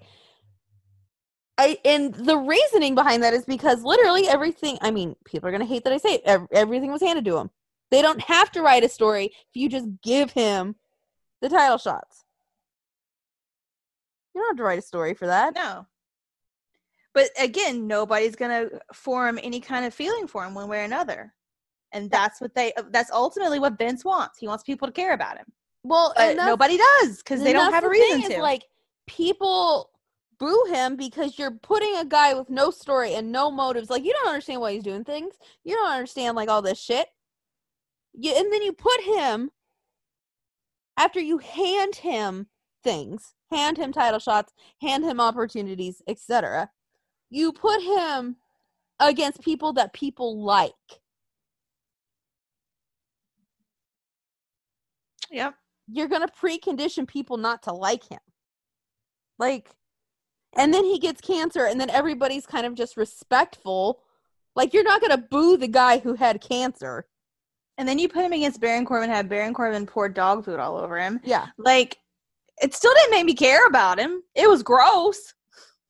[1.56, 5.62] I and the reasoning behind that is because literally everything I mean, people are going
[5.62, 7.50] to hate that I say it, everything was handed to him.
[7.90, 10.74] They don't have to write a story if you just give him
[11.40, 12.23] the title shots.
[14.34, 15.54] You don't have to write a story for that.
[15.54, 15.86] No.
[17.12, 21.32] But again, nobody's gonna form any kind of feeling for him one way or another.
[21.92, 24.38] And that's what they that's ultimately what Vince wants.
[24.38, 25.46] He wants people to care about him.
[25.84, 28.42] Well, nobody does because they don't have a thing reason is, to.
[28.42, 28.64] Like
[29.06, 29.90] people
[30.38, 33.90] boo him because you're putting a guy with no story and no motives.
[33.90, 35.34] Like you don't understand why he's doing things.
[35.62, 37.06] You don't understand like all this shit.
[38.14, 39.50] You, and then you put him
[40.96, 42.48] after you hand him
[42.82, 46.70] things, hand him title shots, hand him opportunities, etc.
[47.30, 48.36] You put him
[49.00, 50.72] against people that people like.
[55.30, 55.54] Yep.
[55.88, 58.20] You're going to precondition people not to like him.
[59.38, 59.70] Like
[60.56, 64.00] and then he gets cancer and then everybody's kind of just respectful.
[64.54, 67.06] Like you're not going to boo the guy who had cancer.
[67.76, 70.76] And then you put him against Baron Corbin, had Baron Corbin pour dog food all
[70.76, 71.20] over him.
[71.24, 71.46] Yeah.
[71.58, 71.98] Like,
[72.62, 74.22] it still didn't make me care about him.
[74.34, 75.34] It was gross.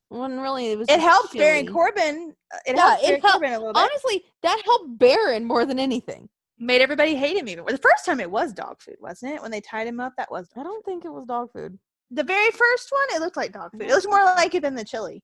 [0.09, 1.45] When really it was It helped chili.
[1.45, 2.35] Baron Corbin.
[2.53, 3.81] uh, It Yeah, helped it Baron helped- Corbin a little bit.
[3.83, 6.29] Honestly, that helped Baron more than anything.
[6.59, 7.65] Made everybody hate him even.
[7.65, 9.43] The first time it was dog food, wasn't it?
[9.43, 10.49] When they tied him up, that was.
[10.57, 11.79] I don't think it was dog food.
[12.11, 13.83] The very first one, it looked like dog food.
[13.83, 15.23] It was more like it than the chili.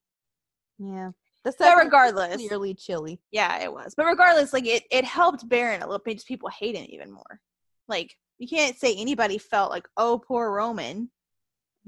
[0.78, 1.10] Yeah.
[1.44, 3.20] The But regardless, clearly chili.
[3.30, 3.94] yeah, it was.
[3.96, 6.14] But regardless, like it, it helped Baron a little bit.
[6.16, 7.40] Just people hate him even more.
[7.88, 11.10] Like you can't say anybody felt like, oh, poor Roman.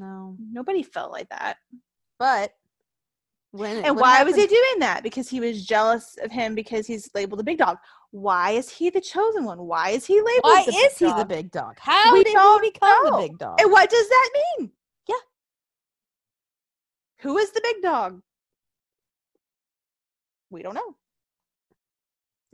[0.02, 0.36] No.
[0.50, 1.58] Nobody felt like that.
[2.18, 2.52] But
[3.52, 5.04] when And what why was he doing that?
[5.04, 7.78] Because he was jealous of him because he's labeled the big dog.
[8.10, 9.58] Why is he the chosen one?
[9.58, 10.42] Why is he labeled?
[10.42, 11.76] Why the big is he the big dog?
[11.78, 13.20] How We did don't he become know.
[13.20, 13.60] the big dog?
[13.60, 14.72] And what does that mean?
[15.08, 15.14] Yeah.
[17.20, 18.20] Who is the big dog?
[20.50, 20.96] We don't know.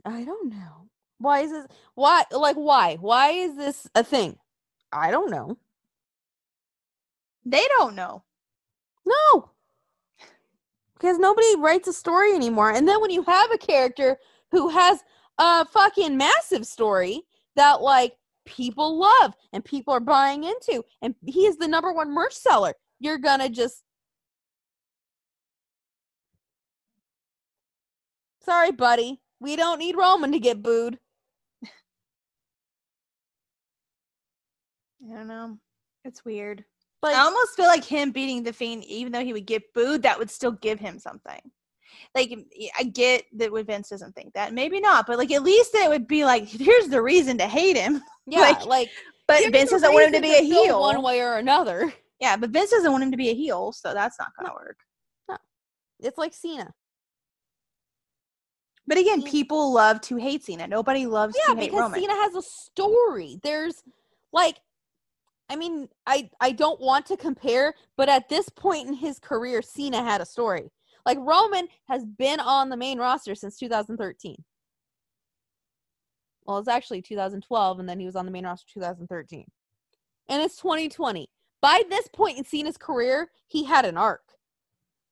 [0.05, 0.89] I don't know.
[1.17, 2.97] Why is this why like why?
[3.01, 4.37] Why is this a thing?
[4.91, 5.57] I don't know.
[7.45, 8.23] They don't know.
[9.05, 9.51] No.
[10.93, 12.71] Because nobody writes a story anymore.
[12.71, 14.17] And then when you have a character
[14.51, 14.99] who has
[15.37, 17.21] a fucking massive story
[17.55, 22.13] that like people love and people are buying into and he is the number one
[22.13, 23.83] merch seller, you're gonna just
[28.49, 29.21] Sorry, buddy.
[29.39, 30.97] We don't need Roman to get booed.
[35.03, 35.57] I don't know.
[36.03, 36.65] It's weird.
[37.01, 40.03] Like I almost feel like him beating the Fiend, even though he would get booed,
[40.03, 41.39] that would still give him something.
[42.13, 42.33] Like
[42.77, 45.89] I get that what Vince doesn't think that, maybe not, but like at least it
[45.89, 48.01] would be like, here's the reason to hate him.
[48.27, 48.89] yeah, like, like
[49.27, 50.79] But Vince doesn't want him to be a heel.
[50.79, 51.93] one way or another.
[52.21, 54.79] Yeah, but Vince doesn't want him to be a heel, so that's not gonna work.
[55.29, 55.37] No,
[56.01, 56.69] it's like Cena.
[58.85, 60.67] But again, people love to hate Cena.
[60.67, 62.01] Nobody loves yeah to hate because Roman.
[62.01, 63.83] cena has a story there's
[64.33, 64.57] like
[65.49, 69.61] i mean i i don't want to compare but at this point in his career
[69.61, 70.71] cena had a story.
[71.05, 74.43] Like roman has been on the main roster since 2013
[76.45, 79.45] well it's actually 2012 and then he was on the main roster 2013
[80.29, 81.27] and it's 2020
[81.61, 84.21] by this point in cena's career he had an arc.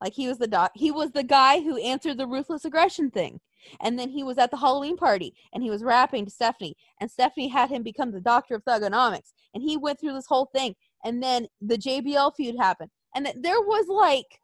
[0.01, 3.39] Like he was the doc he was the guy who answered the ruthless aggression thing
[3.81, 7.09] and then he was at the Halloween party and he was rapping to Stephanie, and
[7.11, 9.33] Stephanie had him become the doctor of thuganomics.
[9.53, 10.75] And he went through this whole thing.
[11.03, 12.91] And then the JBL feud happened.
[13.15, 14.39] And th- there was like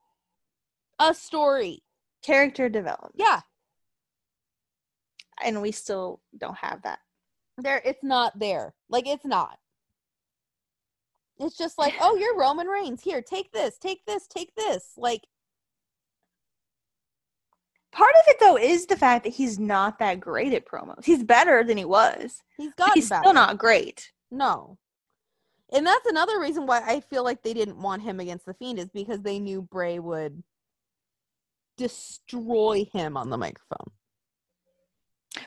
[0.99, 1.83] a story.
[2.23, 3.13] Character development.
[3.15, 3.41] Yeah,
[5.43, 6.99] And we still don't have that.
[7.57, 8.73] there it's not there.
[8.89, 9.57] Like it's not.
[11.39, 13.01] It's just like, oh, you're Roman Reigns.
[13.03, 14.91] Here, take this, take this, take this.
[14.97, 15.21] Like,
[17.93, 21.03] Part of it though is the fact that he's not that great at promos.
[21.05, 22.41] He's better than he was.
[22.57, 24.11] he's got he's still not great.
[24.31, 24.77] No.
[25.71, 28.79] And that's another reason why I feel like they didn't want him against the Fiend
[28.79, 30.43] is because they knew Bray would
[31.77, 33.91] destroy him on the microphone.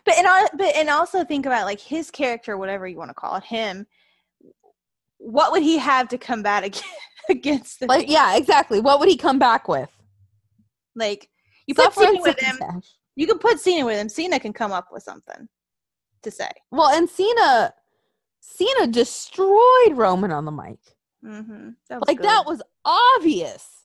[0.04, 3.36] But and but and also think about like his character, whatever you want to call
[3.36, 3.86] it, him.
[5.18, 6.76] What would he have to combat ag-
[7.30, 8.12] against the Like, Fiend?
[8.12, 8.80] yeah, exactly.
[8.80, 9.88] What would he come back with?
[10.96, 11.28] Like
[11.66, 12.82] you put Cena with him.
[13.16, 14.08] You can put Cena with him.
[14.08, 15.48] Cena can come up with something
[16.22, 16.50] to say.
[16.70, 17.72] Well, and Cena,
[18.40, 20.78] Cena destroyed Roman on the mic.
[21.24, 21.70] Mm-hmm.
[21.88, 23.84] That like that was obvious.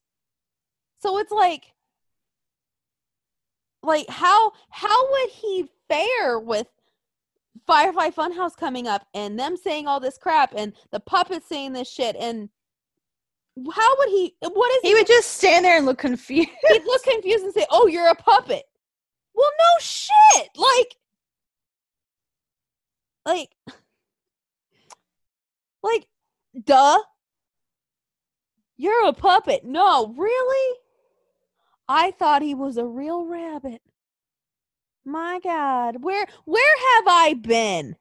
[0.99, 1.73] So it's like,
[3.81, 6.67] like how how would he fare with
[7.65, 11.89] Firefly Funhouse coming up and them saying all this crap and the puppets saying this
[11.89, 12.49] shit and
[13.73, 14.35] how would he?
[14.41, 16.49] What is He would just stand there and look confused.
[16.69, 18.63] he'd look confused and say, "Oh, you're a puppet."
[19.33, 20.49] Well, no shit.
[20.55, 20.95] Like,
[23.25, 23.49] like,
[25.83, 26.07] like,
[26.63, 26.99] duh.
[28.77, 29.63] You're a puppet.
[29.63, 30.77] No, really?
[31.87, 33.81] I thought he was a real rabbit.
[35.05, 37.95] My God, where where have I been?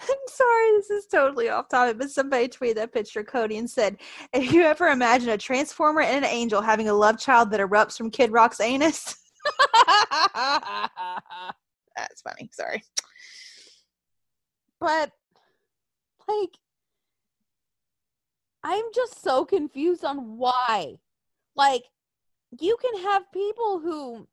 [0.00, 3.98] I'm sorry, this is totally off topic, but somebody tweeted that picture Cody and said,
[4.32, 7.96] "If you ever imagine a transformer and an angel having a love child that erupts
[7.96, 9.16] from Kid Rock's anus."
[11.96, 12.50] That's funny.
[12.52, 12.82] Sorry.
[14.80, 15.12] but
[16.28, 16.56] like
[18.64, 20.98] I'm just so confused on why.
[21.56, 21.84] Like
[22.60, 24.26] you can have people who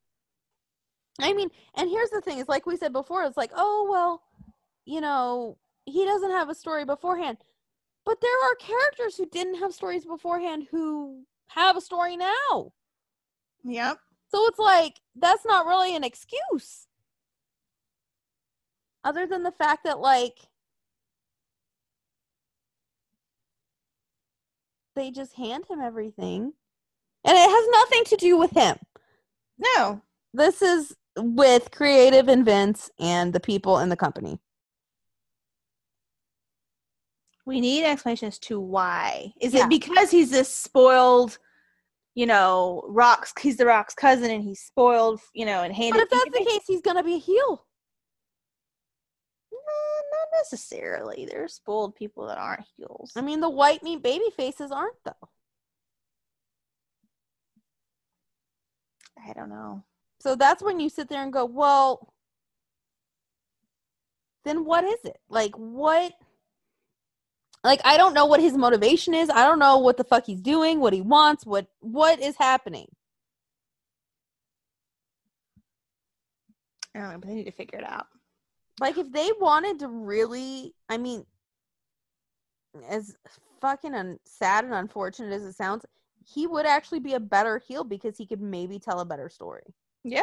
[1.20, 4.22] I mean, and here's the thing, is like we said before, it's like, oh well,
[4.84, 7.38] you know, he doesn't have a story beforehand.
[8.04, 12.72] But there are characters who didn't have stories beforehand who have a story now.
[13.64, 13.98] Yep.
[14.30, 16.86] So it's like that's not really an excuse.
[19.04, 20.38] Other than the fact that like
[24.96, 26.52] they just hand him everything.
[27.24, 28.76] And it has nothing to do with him.
[29.58, 30.00] No.
[30.32, 34.38] This is with creative and Vince and the people in the company.
[37.46, 39.32] We need explanations to why.
[39.40, 39.64] Is Yeah.
[39.64, 41.38] it because he's this spoiled,
[42.14, 46.02] you know, Rock's he's the Rock's cousin and he's spoiled, you know, and handed But
[46.04, 47.66] if that's the case, he's gonna be a heel.
[49.52, 51.26] No, not necessarily.
[51.26, 53.12] There's spoiled people that aren't heels.
[53.16, 55.28] I mean, the white meat baby faces aren't though.
[59.18, 59.84] I don't know.
[60.20, 62.12] So that's when you sit there and go, well,
[64.44, 65.18] then what is it?
[65.28, 66.12] Like, what?
[67.64, 69.30] Like, I don't know what his motivation is.
[69.30, 72.86] I don't know what the fuck he's doing, what he wants, what what is happening.
[76.94, 78.06] I don't know, but they need to figure it out.
[78.80, 81.24] Like, if they wanted to really, I mean,
[82.88, 83.16] as
[83.60, 85.84] fucking un- sad and unfortunate as it sounds,
[86.26, 89.74] he would actually be a better heel because he could maybe tell a better story.
[90.04, 90.22] Yeah.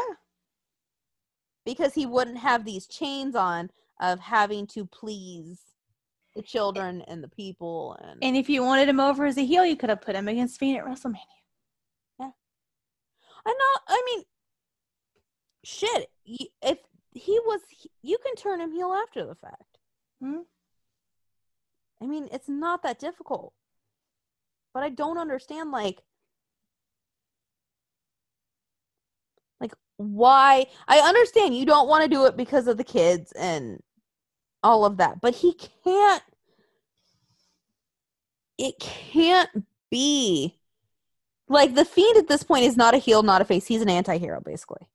[1.65, 3.69] because he wouldn't have these chains on
[3.99, 5.59] of having to please
[6.37, 9.65] the children and the people and, And if you wanted him over as a heel,
[9.65, 11.15] you could have put him against Fiend at WrestleMania.
[12.19, 12.29] Yeah.
[13.45, 14.23] I know I mean
[15.65, 16.77] shit if
[17.13, 17.59] he was
[18.03, 19.79] you can turn him heel after the fact
[20.21, 20.41] Hmm.
[22.01, 23.53] I mean it's not that difficult
[24.73, 26.01] but I don't understand like
[29.59, 33.81] like why I understand you don't want to do it because of the kids and
[34.63, 35.53] all of that but he
[35.83, 36.23] can't
[38.57, 40.55] it can't be
[41.47, 43.89] like the fiend at this point is not a heel not a face he's an
[43.89, 44.87] anti-hero basically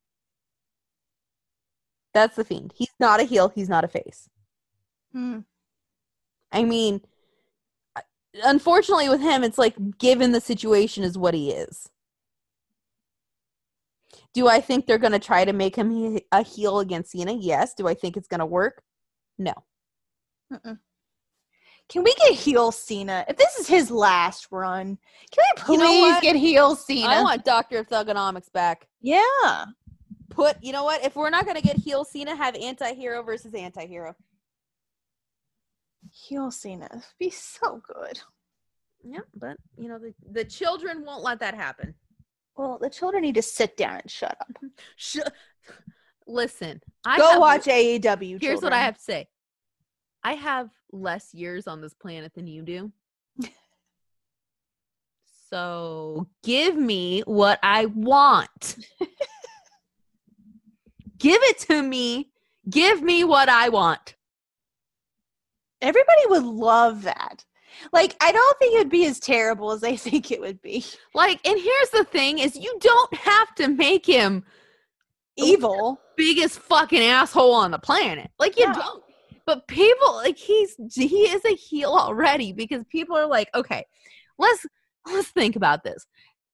[2.13, 4.29] that's the fiend he's not a heel he's not a face
[5.13, 5.41] Hmm.
[6.51, 7.03] I mean,
[8.43, 11.89] unfortunately with him, it's like given the situation is what he is.
[14.35, 17.33] Do I think they're going to try to make him a heel against Cena?
[17.33, 17.75] Yes.
[17.75, 18.83] Do I think it's going to work?
[19.43, 19.55] No.
[20.53, 20.79] Mm-mm.
[21.89, 23.25] Can we get heel Cena?
[23.29, 24.99] If this is his last run,
[25.31, 27.09] can we please You know get heel Cena?
[27.09, 28.87] I want Doctor Thuganomics back.
[29.01, 29.65] yeah.
[30.31, 31.05] Put, you know what?
[31.05, 34.15] If we're not going to get heel Cena, have anti-hero versus anti-hero.
[36.11, 36.89] Heel Cena.
[37.19, 38.19] Be so good.
[39.05, 41.95] Yeah, but you know the the children won't let that happen.
[42.57, 44.57] Well, the children need to sit down and shut up.
[44.97, 45.19] Sh-
[46.27, 48.41] Listen, I Go watch AEW.
[48.41, 49.29] Here's what I have to say.
[50.25, 52.93] I have less years on this planet than you do.
[55.51, 58.77] so give me what I want.
[61.19, 62.31] give it to me.
[62.71, 64.15] Give me what I want.
[65.81, 67.45] Everybody would love that.
[67.93, 70.85] Like, I don't think it'd be as terrible as they think it would be.
[71.15, 74.45] Like, and here's the thing is you don't have to make him
[75.37, 76.01] Evil.
[76.17, 78.31] biggest fucking asshole on the planet.
[78.39, 78.75] Like you No.
[78.75, 79.03] don't.
[79.47, 83.85] But people like he's he is a heel already because people are like, okay,
[84.39, 84.67] let's
[85.07, 86.07] let's think about this.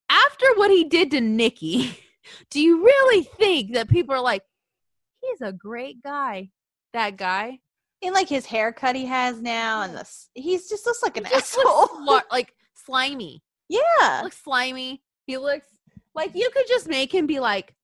[0.08, 1.98] After what he did to Nikki,
[2.50, 4.42] do you really think that people are like,
[5.20, 6.50] he's a great guy?
[6.92, 7.58] That guy.
[8.00, 12.20] And like his haircut he has now, and this he's just looks like an asshole.
[12.30, 13.42] like slimy.
[13.68, 14.22] yeah.
[14.22, 15.02] looks slimy.
[15.26, 15.66] He looks
[16.14, 17.74] like you could just make him be like,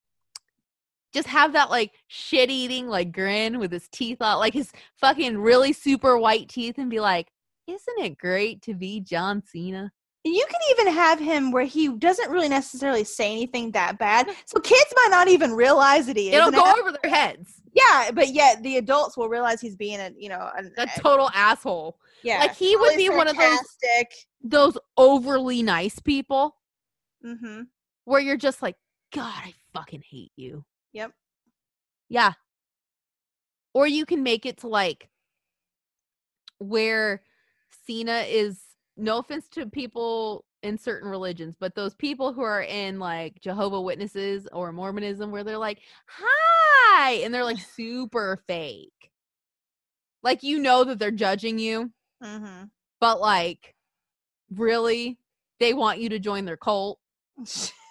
[1.14, 5.38] just have that like shit eating like grin with his teeth out, like his fucking
[5.38, 7.28] really super white teeth, and be like,
[7.66, 9.92] "Isn't it great to be John Cena?"
[10.26, 14.58] You can even have him where he doesn't really necessarily say anything that bad, so
[14.58, 16.34] kids might not even realize that he is.
[16.34, 17.60] It'll go over their heads.
[17.74, 21.30] yeah, but yet the adults will realize he's being a you know an, A total
[21.34, 21.98] asshole.
[22.22, 22.38] yeah.
[22.38, 23.58] Like he would be one of those
[24.42, 26.56] those overly nice people
[27.24, 27.62] Mm-hmm.
[28.04, 28.76] where you're just like,
[29.14, 30.64] God, I fucking hate you.
[30.94, 31.12] Yep.
[32.08, 32.32] Yeah.
[33.74, 35.10] Or you can make it to like
[36.58, 37.22] where
[37.86, 38.60] Cena is
[38.96, 43.80] no offense to people in certain religions, but those people who are in like Jehovah
[43.80, 49.10] Witnesses or Mormonism where they're like, "Hi," and they're like super fake.
[50.22, 51.90] Like you know that they're judging you,
[52.22, 52.64] Mm-hmm.
[53.00, 53.74] but like
[54.54, 55.18] really
[55.60, 56.98] they want you to join their cult.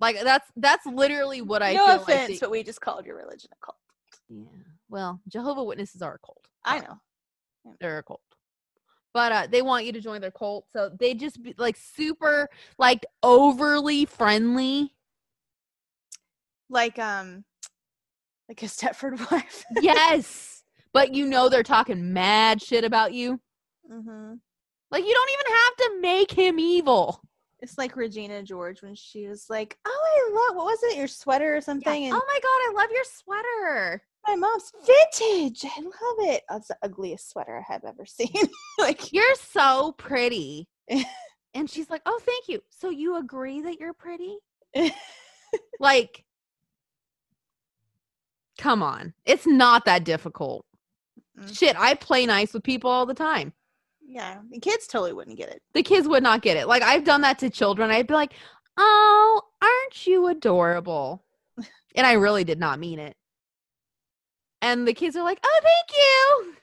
[0.00, 2.40] Like that's that's literally what I no feel offense, like.
[2.40, 3.78] but we just called your religion a cult.
[4.28, 4.44] yeah.
[4.88, 6.46] Well, Jehovah Witnesses are a cult.
[6.64, 6.98] I know.
[7.80, 8.20] they're a cult.
[9.14, 12.48] But uh, they want you to join their cult, so they just be like super,
[12.78, 14.94] like overly friendly.
[16.70, 17.44] Like um,
[18.48, 19.64] like a Stepford wife.
[19.80, 23.40] yes, but you know they're talking mad shit about you.
[23.90, 24.34] mm-hmm.
[24.90, 27.20] Like you don't even have to make him evil.
[27.60, 30.96] It's like Regina George when she was like, "Oh, I love what was it?
[30.96, 31.60] Your sweater or Yeah.
[31.60, 34.02] something?" Oh my god, I love your sweater.
[34.26, 35.64] my mom's vintage.
[35.64, 36.42] I love it.
[36.48, 38.30] That's the ugliest sweater I have ever seen.
[38.78, 40.68] like, You're so pretty.
[41.54, 42.60] and she's like, "Oh, thank you.
[42.70, 44.36] So you agree that you're pretty?"
[45.80, 46.24] like
[48.58, 49.14] come on.
[49.24, 50.64] It's not that difficult.
[51.38, 51.56] Mm.
[51.56, 53.52] Shit, I play nice with people all the time.
[54.08, 55.62] Yeah, the kids totally wouldn't get it.
[55.74, 56.66] The kids would not get it.
[56.66, 57.90] Like I've done that to children.
[57.90, 58.32] I'd be like,
[58.78, 61.22] "Oh, aren't you adorable?"
[61.94, 63.16] and I really did not mean it.
[64.62, 66.54] And the kids are like, "Oh, thank you."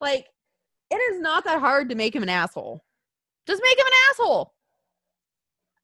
[0.00, 0.26] Like
[0.90, 2.84] it is not that hard to make him an asshole.
[3.46, 4.54] Just make him an asshole.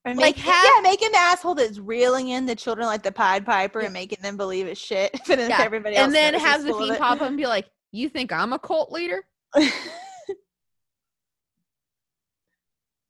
[0.06, 3.10] Or Like, make, have- yeah, make an asshole that's reeling in the children like the
[3.10, 5.10] Pied Piper and making them believe it's shit.
[5.26, 7.66] But then Yeah, everybody else and then have the fiend pop up and be like,
[7.90, 9.24] "You think I'm a cult leader?"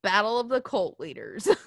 [0.05, 1.47] Battle of the cult leaders.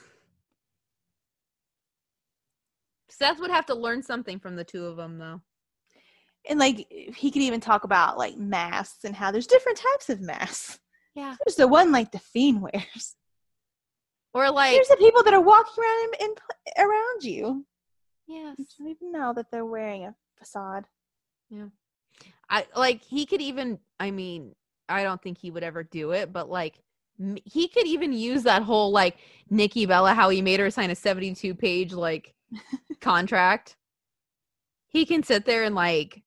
[3.11, 5.41] Seth would have to learn something from the two of them, though.
[6.49, 10.20] and like he could even talk about like masks and how there's different types of
[10.20, 10.78] masks.
[11.14, 11.34] Yeah.
[11.45, 13.16] There's the one like the fiend wears.
[14.34, 16.39] Or like, There's the people that are walking around and,
[16.76, 17.66] and around you.
[18.28, 20.84] yes, You don't even know that they're wearing a facade.
[21.51, 21.68] Yeah,
[22.49, 23.80] I like he could even.
[23.99, 24.55] I mean,
[24.89, 26.78] I don't think he would ever do it, but like.
[27.44, 29.18] He could even use that whole like
[29.50, 32.34] Nikki Bella, how he made her sign a 72 page like
[33.00, 33.76] contract.
[34.88, 36.22] He can sit there and like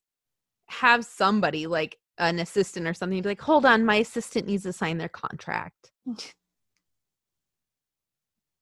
[0.67, 4.73] have somebody like an assistant or something be like, hold on, my assistant needs to
[4.73, 5.91] sign their contract.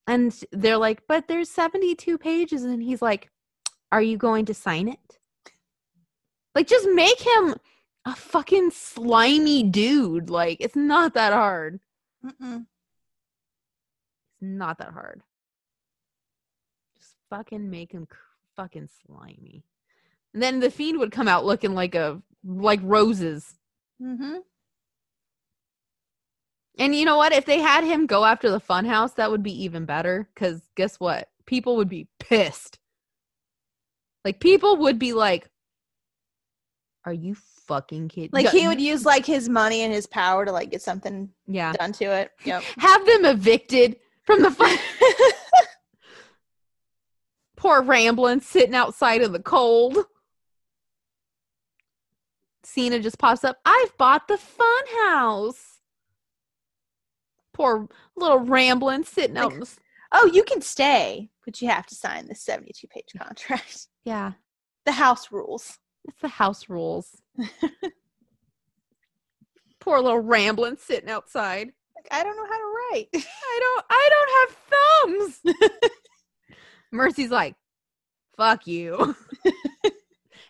[0.10, 2.64] And they're like, but there's 72 pages.
[2.64, 3.30] And he's like,
[3.92, 5.20] are you going to sign it?
[6.56, 7.54] Like, just make him
[8.06, 10.32] a fucking slimy dude.
[10.32, 11.80] Like, it's not that hard.
[12.26, 12.66] Mm-mm.
[14.32, 15.22] It's not that hard.
[16.98, 18.08] Just fucking make him
[18.56, 19.64] fucking slimy.
[20.34, 23.56] And then the fiend would come out looking like a like roses.
[24.02, 24.38] Mm-hmm.
[26.78, 27.34] And you know what?
[27.34, 30.30] If they had him go after the funhouse, that would be even better.
[30.36, 31.30] Cause guess what?
[31.46, 32.80] People would be pissed.
[34.24, 35.50] Like people would be like,
[37.06, 37.36] "Are you
[37.70, 40.82] fucking kidding?" Like he would use like his money and his power to like get
[40.82, 42.32] something yeah, done to it.
[42.44, 42.64] Yep.
[42.80, 43.96] have them evicted
[44.26, 44.78] from the fun.
[47.56, 49.98] Poor Ramblin' sitting outside in the cold.
[52.64, 53.58] Cena just pops up.
[53.66, 55.80] I've bought the fun house.
[57.54, 59.46] Poor little Ramblin' sitting out.
[59.48, 59.78] Like- in the
[60.14, 63.88] oh, you can stay, but you have to sign this 72 page contract.
[64.06, 64.34] yeah,
[64.86, 65.78] The house rules.
[66.06, 67.22] it's the house rules.
[69.80, 71.72] Poor little Ramblin' sitting outside.
[71.96, 73.08] Like, I don't know how to write.
[73.16, 75.82] I don't I don't have thumbs.
[76.92, 77.56] Mercy's like,
[78.36, 79.16] fuck you.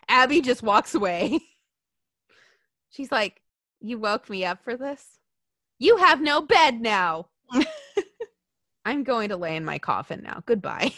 [0.08, 1.38] Abby just walks away.
[2.90, 3.40] She's like,
[3.80, 5.04] You woke me up for this?
[5.78, 7.28] You have no bed now.
[8.84, 10.42] I'm going to lay in my coffin now.
[10.46, 10.92] Goodbye.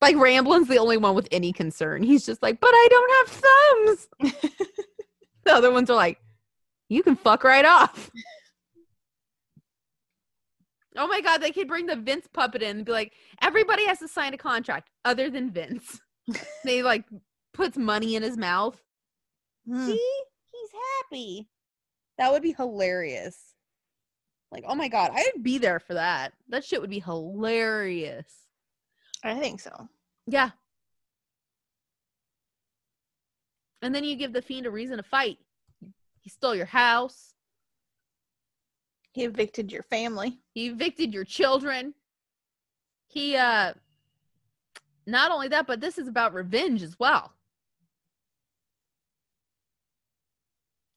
[0.00, 2.02] Like Ramblin's the only one with any concern.
[2.02, 4.34] He's just like, but I don't have thumbs.
[5.44, 6.18] the other ones are like,
[6.88, 8.10] you can fuck right off.
[10.96, 13.98] Oh my god, they could bring the Vince puppet in and be like, everybody has
[14.00, 16.00] to sign a contract other than Vince.
[16.64, 17.04] they like
[17.52, 18.80] puts money in his mouth.
[19.66, 19.86] Hmm.
[19.86, 20.12] See?
[20.52, 20.70] He's
[21.02, 21.48] happy.
[22.18, 23.36] That would be hilarious.
[24.50, 26.32] Like, oh my god, I'd be there for that.
[26.48, 28.47] That shit would be hilarious.
[29.24, 29.88] I think so.
[30.26, 30.50] Yeah.
[33.82, 35.38] And then you give the fiend a reason to fight.
[36.20, 37.34] He stole your house.
[39.12, 40.38] He evicted your family.
[40.52, 41.94] He evicted your children.
[43.08, 43.72] He uh
[45.06, 47.32] not only that, but this is about revenge as well.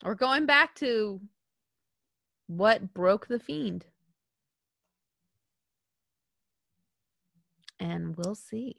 [0.03, 1.22] We're going back to
[2.47, 3.86] what broke the fiend.
[7.82, 8.77] And we'll see.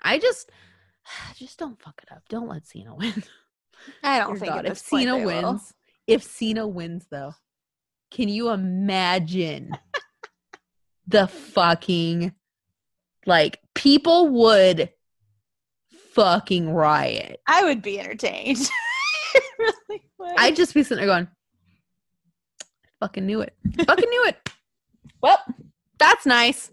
[0.00, 0.50] I just
[1.36, 2.22] just don't fuck it up.
[2.28, 3.24] Don't let Cena win.
[4.02, 5.52] I don't Dear think God, if Cena will.
[5.52, 5.74] wins,
[6.06, 7.34] if Cena wins though,
[8.10, 9.72] can you imagine
[11.06, 12.32] the fucking
[13.26, 14.90] like people would
[16.12, 17.40] fucking riot.
[17.46, 18.58] I would be entertained.
[19.58, 20.34] really would.
[20.36, 21.28] I'd just be sitting there going,
[23.00, 23.54] fucking knew it.
[23.86, 24.50] Fucking knew it.
[25.22, 25.38] Well,
[25.98, 26.70] that's nice.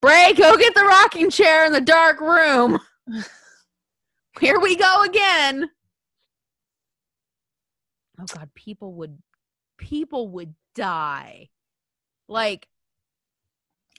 [0.00, 2.78] Bray, go get the rocking chair in the dark room.
[4.40, 5.70] Here we go again.
[8.20, 9.18] Oh god, people would
[9.76, 11.48] people would die.
[12.28, 12.68] Like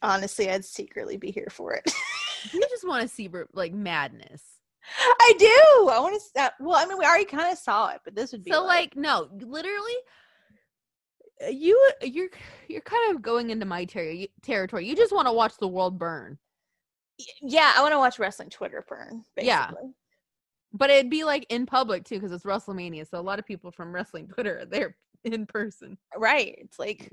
[0.02, 1.92] honestly, I'd secretly be here for it.
[2.54, 4.44] you just want to see like madness.
[5.20, 5.90] I do.
[5.90, 6.42] I want to.
[6.42, 8.64] Uh, well, I mean, we already kind of saw it, but this would be So
[8.64, 9.96] like no, literally
[11.44, 12.30] Uh, you uh, you're
[12.68, 14.88] you're kind of going into my ter- territory.
[14.88, 16.38] You just want to watch the world burn.
[17.42, 19.24] Yeah, I want to watch wrestling Twitter burn.
[19.38, 19.72] Yeah.
[20.72, 23.10] But it'd be like in public too because it's WrestleMania.
[23.10, 25.98] So a lot of people from wrestling Twitter are there in person.
[26.16, 26.56] right.
[26.60, 27.10] It's like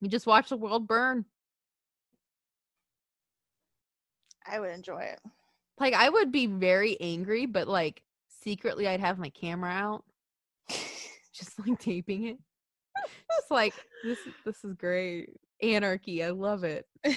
[0.00, 1.24] You just watch the world burn.
[4.46, 5.20] I would enjoy it.
[5.78, 8.02] Like I would be very angry, but like
[8.42, 10.04] secretly I'd have my camera out,
[11.32, 12.38] just like taping it.
[13.04, 13.74] Just like
[14.04, 15.30] this this is great.
[15.62, 16.22] Anarchy.
[16.24, 16.86] I love it.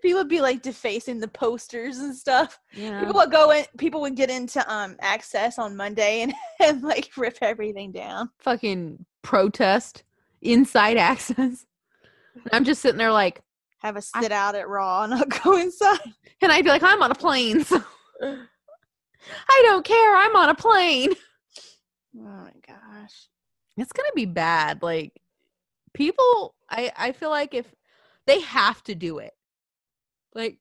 [0.00, 2.58] People would be like defacing the posters and stuff.
[2.76, 3.00] Know?
[3.00, 3.64] People would go in.
[3.78, 8.30] People would get into um Axxess on Monday and and like rip everything down.
[8.38, 10.04] fucking protest
[10.40, 11.64] inside Axxess.
[12.34, 13.42] And I'm just sitting there like,
[13.78, 15.98] Have a sit out at Raw and I'll go inside.
[16.42, 17.64] and I'd be like, I'm on a plane.
[17.64, 17.82] So
[18.22, 20.14] I don't care.
[20.16, 21.12] I'm on a plane.
[22.16, 23.26] Oh my gosh.
[23.76, 24.82] It's gonna be bad.
[24.82, 25.20] Like
[25.94, 27.66] people, I I feel like if
[28.26, 29.34] they have to do it,
[30.34, 30.58] like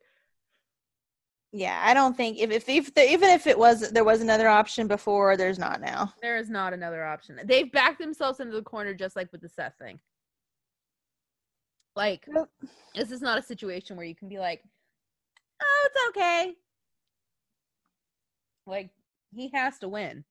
[1.52, 4.48] Yeah, I don't think if if, if the, even if it was there was another
[4.50, 6.14] option before, there's not now.
[6.22, 7.40] there is not another option.
[7.46, 10.00] They've backed themselves into the corner, just like with the Seth thing.
[11.96, 12.50] Like Yep.
[12.94, 14.62] this is not a situation where you can be like,
[15.62, 16.56] "Oh, it's okay."
[18.68, 18.90] Like
[19.34, 20.26] he has to win,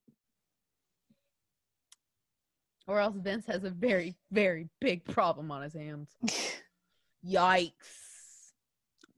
[2.86, 6.10] or else Vince has a very, very big problem on his hands.
[7.26, 7.72] Yikes!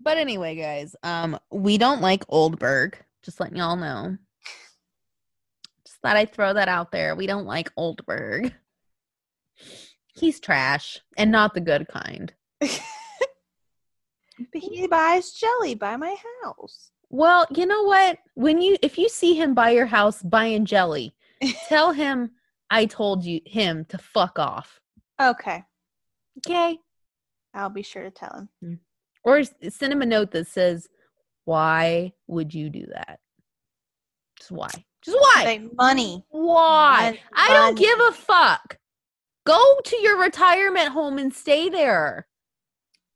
[0.01, 2.99] But anyway, guys, um, we don't like Oldberg.
[3.23, 4.17] Just letting y'all know.
[5.85, 7.17] Just thought I'd throw that out there.
[7.17, 8.55] We don't like Oldberg.
[10.15, 12.33] He's trash and not the good kind.
[12.61, 12.71] but
[14.53, 16.15] he buys jelly by my
[16.45, 16.91] house.
[17.09, 18.19] Well, you know what?
[18.35, 21.15] When you if you see him by your house buying jelly,
[21.69, 22.31] tell him
[22.71, 24.81] I told you him to fuck off.
[25.21, 25.63] Okay,
[26.39, 26.79] Okay?
[27.55, 28.49] I'll be sure to tell him.
[28.61, 28.75] Hmm.
[29.25, 30.89] Or send him a note that says,
[31.45, 33.19] "Why would you do that?"
[34.39, 34.69] Just why?
[35.03, 35.43] Just why?
[35.45, 36.25] Like money.
[36.29, 37.03] Why?
[37.05, 38.79] Money, I don't give a fuck.
[39.47, 42.27] Go to your retirement home and stay there.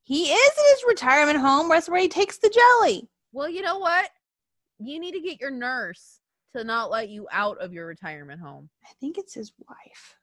[0.04, 1.68] He is in his retirement home.
[1.68, 3.08] That's where he takes the jelly.
[3.32, 4.10] Well, you know what?
[4.78, 6.19] You need to get your nurse
[6.56, 8.70] to not let you out of your retirement home.
[8.84, 10.16] I think it's his wife.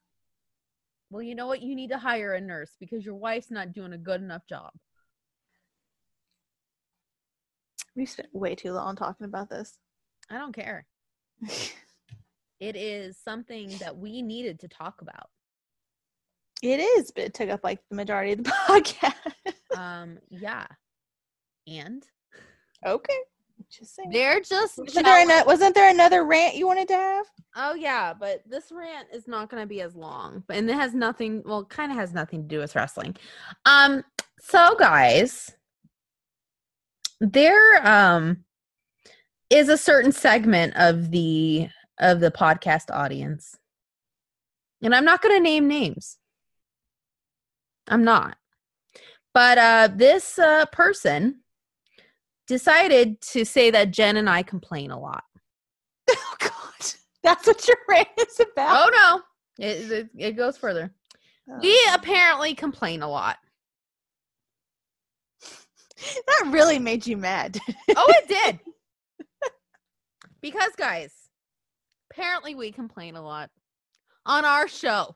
[1.10, 1.62] Well, you know what?
[1.62, 4.72] You need to hire a nurse because your wife's not doing a good enough job.
[7.96, 9.80] We've spent way too long talking about this.
[10.30, 10.86] I don't care.
[12.60, 15.30] It is something that we needed to talk about.
[16.64, 19.14] it is, but it took up like the majority of the podcast.
[19.78, 20.66] Um, yeah.
[21.68, 22.04] And
[22.86, 23.20] okay,
[23.70, 24.10] just saying.
[24.12, 27.26] they're just Wasn't there, ano- wasn't there another rant you wanted to have?
[27.56, 30.94] Oh yeah, but this rant is not going to be as long, and it has
[30.94, 31.44] nothing.
[31.46, 33.16] Well, kind of has nothing to do with wrestling.
[33.66, 34.04] Um,
[34.40, 35.56] so guys,
[37.20, 38.44] there um
[39.50, 43.58] is a certain segment of the of the podcast audience,
[44.82, 46.18] and I'm not going to name names.
[47.88, 48.38] I'm not,
[49.34, 51.42] but uh, this uh, person
[52.48, 55.24] decided to say that Jen and I complain a lot.
[56.10, 56.92] Oh God,
[57.24, 58.90] that's what your rant is about.
[58.90, 59.22] Oh
[59.60, 60.92] no, it, it, it goes further.
[61.50, 61.96] Oh, we Oh.
[61.96, 63.38] apparently complain a lot.
[66.28, 67.58] that really made you mad.
[67.96, 68.60] Oh, it did.
[70.42, 71.14] because, guys,
[72.12, 73.50] apparently we complain a lot
[74.26, 75.16] on our show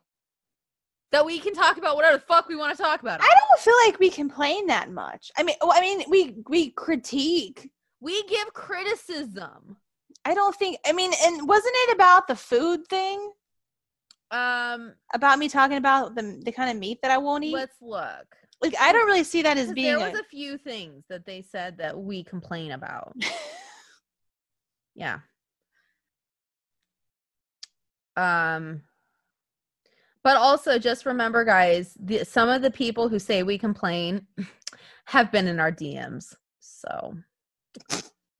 [1.11, 3.21] that we can talk about whatever the fuck we want to talk about.
[3.21, 5.31] I don't feel like we complain that much.
[5.37, 7.69] I mean, well, I mean, we we critique.
[7.99, 9.77] We give criticism.
[10.25, 10.77] I don't think.
[10.85, 13.31] I mean, and wasn't it about the food thing?
[14.31, 17.53] Um, About me talking about the the kind of meat that I won't eat?
[17.53, 18.25] let's look.
[18.61, 19.97] Like, I don't really see that as being.
[19.97, 23.13] there was a- a few things that they said that we complain about.
[24.93, 25.19] Yeah.
[28.17, 28.83] Um
[30.23, 34.25] but also just remember guys, the, some of the people who say we complain
[35.05, 36.35] have been in our DMs.
[36.59, 37.15] So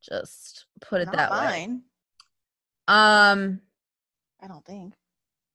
[0.02, 1.38] just put it Not that way.
[1.38, 1.82] mine.
[2.88, 3.62] Um
[4.44, 4.94] I don't think.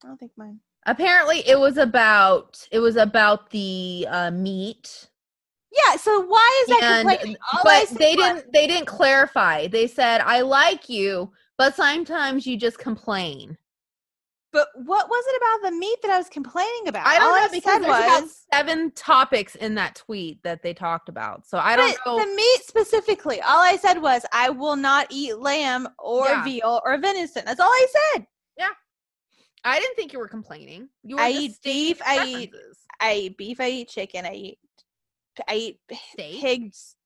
[0.05, 0.61] I don't think mine.
[0.87, 5.09] apparently it was about it was about the uh meat
[5.73, 5.97] Yeah.
[5.97, 7.37] So why is that and complaining?
[7.53, 9.67] All but they was- didn't they didn't clarify.
[9.67, 13.57] They said I like you, but sometimes you just complain.
[14.57, 17.07] But what was it about the meat that I was complaining about?
[17.07, 20.63] I don't All know because said there's about was seven topics in that tweet that
[20.63, 21.47] they talked about.
[21.47, 22.19] So I don't know.
[22.21, 23.43] the meat specifically.
[23.43, 26.43] All I said was I will not eat lamb or Yeah.
[26.43, 27.45] veal or venison.
[27.45, 28.27] That's all I said.
[28.57, 28.71] Yeah.
[29.63, 30.89] I didn't think you were complaining.
[31.03, 32.55] You were I eat beef, I eat.
[32.99, 33.61] I eat beef.
[33.61, 34.25] I eat chicken.
[34.25, 34.59] I eat.
[35.47, 35.81] I eat
[36.15, 36.41] Steak?
[36.41, 36.97] pigs.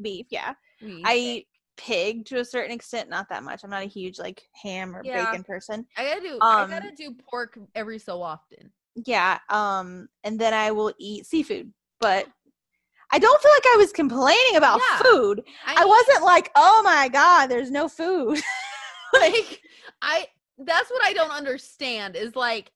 [0.00, 0.26] Beef.
[0.30, 0.54] Yeah.
[1.04, 1.48] I eat
[1.78, 3.08] pig to a certain extent.
[3.08, 3.62] Not that much.
[3.64, 5.24] I'm not a huge like ham or Yeah.
[5.24, 5.86] bacon person.
[5.96, 6.38] I gotta do.
[6.42, 8.70] I um, gotta do pork every so often.
[9.06, 9.38] Yeah.
[9.48, 10.08] Um.
[10.24, 12.26] And then I will eat seafood, but.
[13.10, 14.98] I don't feel like I was complaining about Yeah.
[14.98, 15.42] food.
[15.64, 18.38] I mean, wasn't like, oh my god, there's no food.
[19.14, 19.62] like
[20.02, 20.26] I.
[20.58, 22.16] That's what I don't understand.
[22.16, 22.70] Is like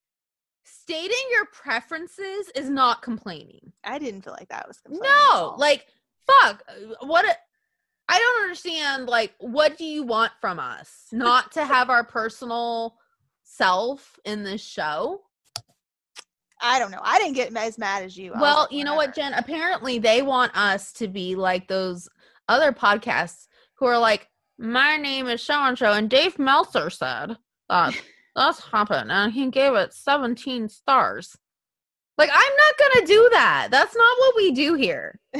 [0.64, 3.72] stating your preferences is not complaining.
[3.84, 5.07] I didn't feel like that was complaining.
[5.32, 5.86] No, like
[6.26, 6.62] fuck.
[6.68, 7.26] uh, What?
[7.26, 7.34] A,
[8.09, 9.09] I don't understand.
[9.09, 11.07] Like, what do you want from us?
[11.12, 12.96] Not to have our personal
[13.44, 15.20] self in this show?
[16.61, 17.00] I don't know.
[17.03, 18.32] I didn't get as mad as you.
[18.38, 19.34] Well, like, you know what, Jen?
[19.34, 22.09] Apparently, they want us to be like those
[22.48, 24.28] other podcasts who are like,
[24.59, 27.36] "My name is so and so," and Dave Meltzer said
[27.68, 28.00] that
[28.36, 31.36] that's happened, and he gave it seventeen stars.
[32.16, 33.68] Like, I'm not gonna do that.
[33.70, 35.18] That's not what we do here.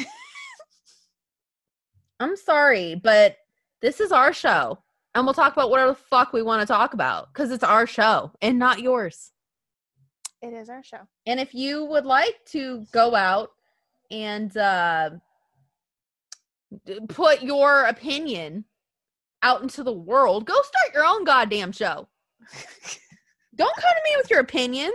[2.23, 3.37] I'm sorry, but
[3.81, 4.79] this is our show,
[5.15, 7.87] and we'll talk about whatever the fuck we want to talk about because it's our
[7.87, 9.33] show and not yours.
[10.41, 11.01] It is our show.
[11.27, 13.51] And if you would like to go out
[14.11, 15.11] and uh,
[17.09, 18.65] put your opinion
[19.43, 22.09] out into the world, go start your own goddamn show.
[23.55, 24.93] Don't come to me with your opinions,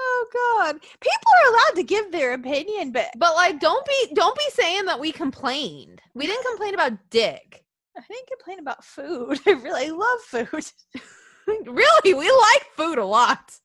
[0.00, 4.36] Oh God, people are allowed to give their opinion, but but like, don't be don't
[4.36, 6.00] be saying that we complained.
[6.14, 7.64] We didn't complain about dick.
[7.96, 9.40] I didn't complain about food.
[9.46, 10.72] I really love food.
[11.66, 13.58] really, we like food a lot.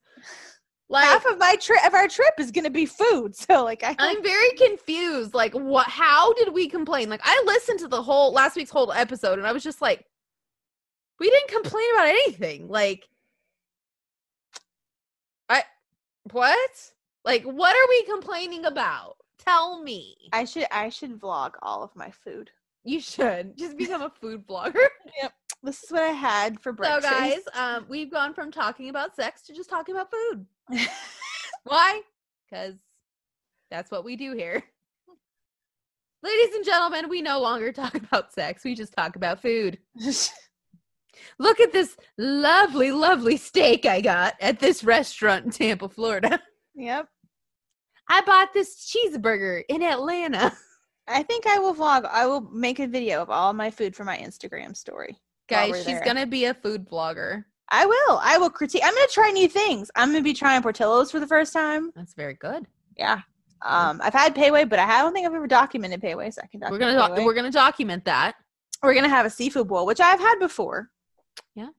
[0.90, 3.36] Like, Half of my trip of our trip is gonna be food.
[3.44, 5.34] So like I I'm very confused.
[5.34, 5.88] Like, what?
[5.88, 7.10] How did we complain?
[7.10, 10.06] Like, I listened to the whole last week's whole episode, and I was just like,
[11.20, 12.68] we didn't complain about anything.
[12.68, 13.08] Like,
[16.32, 16.91] what?
[17.26, 19.17] Like, what are we complaining about?
[19.39, 20.15] Tell me.
[20.32, 22.49] I should I should vlog all of my food.
[22.84, 24.76] You should just become a food blogger.
[25.21, 25.34] Yep.
[25.61, 27.07] This is what I had for breakfast.
[27.07, 30.45] so, guys, um, we've gone from talking about sex to just talking about food.
[31.63, 32.01] Why?
[32.49, 32.76] Because
[33.71, 34.61] that's what we do here.
[36.21, 38.65] Ladies and gentlemen, we no longer talk about sex.
[38.65, 39.78] We just talk about food.
[41.39, 46.41] Look at this lovely, lovely steak I got at this restaurant in Tampa, Florida.
[46.76, 47.07] yep.
[48.09, 50.51] I bought this cheeseburger in Atlanta.
[51.07, 52.05] I think I will vlog.
[52.09, 55.18] I will make a video of all my food for my Instagram story.
[55.49, 56.14] Guys, she's there.
[56.16, 57.43] to be a food blogger.
[57.70, 58.20] I will.
[58.22, 58.84] I will critique.
[58.86, 59.89] I'm gonna try new things.
[59.95, 61.91] I'm gonna be trying Portillo's for the first time.
[61.95, 62.66] That's very good.
[62.97, 63.22] Yeah.
[63.66, 66.41] Um, I've had Pei Wei, but I don't think I've ever documented Pei Wei, so
[66.43, 66.82] I can We're document.
[66.82, 67.26] going to Pei Wei.
[67.26, 68.36] we're going to document that.
[68.84, 70.89] we're gonna have a seafood bowl, which I've had before.
[71.56, 71.70] Yeah.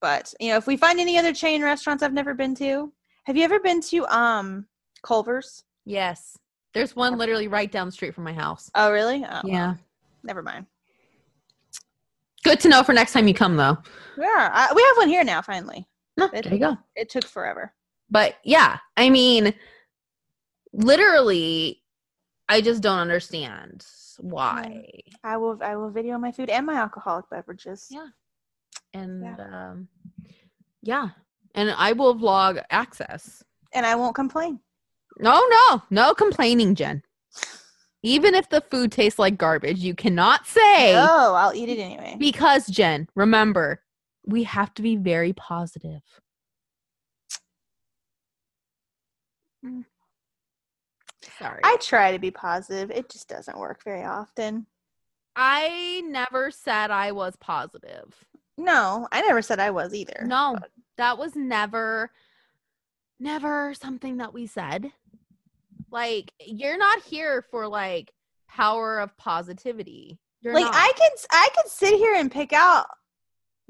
[0.00, 2.92] But you know, if we find any other chain restaurants I've never been to,
[3.24, 4.66] have you ever been to um
[5.02, 5.64] Culver's?
[5.84, 6.36] Yes.
[6.72, 8.70] There's one literally right down the street from my house.
[8.74, 9.24] Oh, really?
[9.24, 9.74] Oh, well, Yeah.
[10.22, 10.66] never mind.
[12.44, 13.76] Good to know for next time you come though.
[14.16, 15.42] Yeah, I, we have one here now.
[15.42, 15.86] Finally,
[16.16, 16.76] No, It- there you go.
[16.96, 17.74] it took forever.
[18.10, 19.54] But yeah, I mean,
[20.72, 21.82] literally,
[22.48, 23.86] I just don't understand
[24.18, 25.00] why.
[25.22, 25.58] I will.
[25.62, 27.86] I will video my food and my alcoholic beverages.
[27.90, 28.08] Yeah.
[28.92, 29.36] And Yeah.
[29.70, 29.88] um,
[30.82, 31.08] yeah,
[31.54, 33.42] and I will vlog Axxess.
[33.72, 34.60] And I won't complain.
[35.18, 37.02] No, no, no complaining, Jen.
[38.02, 42.16] Even if the food tastes like garbage, you cannot say Oh, I'll eat it anyway.
[42.18, 43.08] because Jen.
[43.14, 43.82] Remember,
[44.26, 46.00] we have to be very positive.
[49.64, 49.84] Mm.
[51.38, 51.60] Sorry.
[51.62, 52.90] I try to be positive.
[52.90, 54.66] It just doesn't work very often.
[55.36, 58.14] I never said I was positive.
[58.60, 60.22] No, I never said I was either.
[60.26, 62.10] No, but- that was never,
[63.18, 64.92] never something that we said.
[65.90, 68.12] Like, you're not here for like
[68.48, 70.18] power of positivity.
[70.42, 70.74] You're like not.
[70.74, 72.86] I can I can sit here and pick out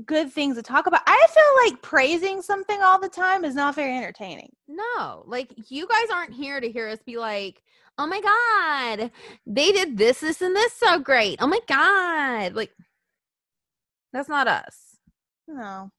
[0.05, 1.03] good things to talk about.
[1.07, 4.53] I feel like praising something all the time is not very entertaining.
[4.69, 7.63] No, like you guys aren't here to hear us be like,
[7.99, 9.11] oh my God,
[9.47, 11.39] they did this, this, and this so great.
[11.41, 12.55] Oh my God.
[12.55, 12.73] Like,
[14.13, 14.97] that's not us.
[15.49, 15.91] No.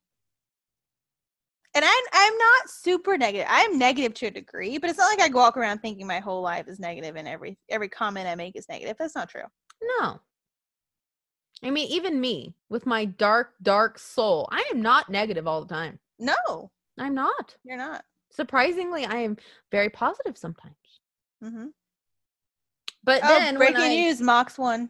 [1.74, 3.48] And I'm I'm not super negative.
[3.50, 6.42] I'm negative to a degree, but it's not like I walk around thinking my whole
[6.42, 8.98] life is negative and every every comment I make is negative.
[9.00, 9.44] That's not true.
[10.00, 10.20] No.
[11.64, 15.74] I mean, even me with my dark, dark soul, I am not negative all the
[15.74, 16.00] time.
[16.20, 17.56] No, I'm not.
[17.64, 18.04] you're not.
[18.32, 19.38] Surprisingly, I am
[19.72, 20.76] very positive sometimes.
[21.44, 21.68] Mm-hmm.
[23.04, 24.90] But Oh, then, when breaking I- news: Mox won.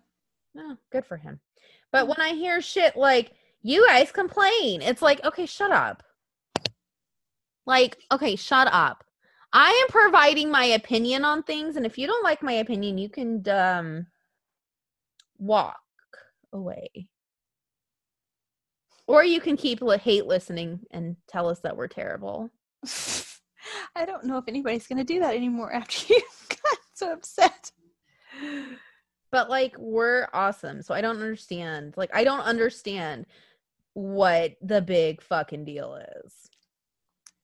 [0.58, 1.40] Oh, good for him.
[1.92, 3.32] But when I hear shit like
[3.62, 6.04] you guys complain, it's like, okay, shut up.
[7.66, 9.04] Like, okay, shut up.
[9.54, 13.10] I am providing my opinion on things, and if you don't like my opinion, you
[13.10, 14.08] can um
[15.38, 15.80] walk
[16.54, 17.08] away.
[19.08, 22.50] Or you can keep hate listening and tell us that we're terrible.
[23.96, 27.72] I don't know if anybody's gonna do that anymore after you got so upset.
[29.32, 30.82] But like we're awesome.
[30.82, 31.94] So I don't understand.
[31.98, 33.26] Like I don't understand
[33.94, 36.34] what the big fucking deal is.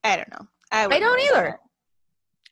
[0.03, 0.47] I don't know.
[0.71, 1.49] I, wouldn't don't either.
[1.49, 1.57] know.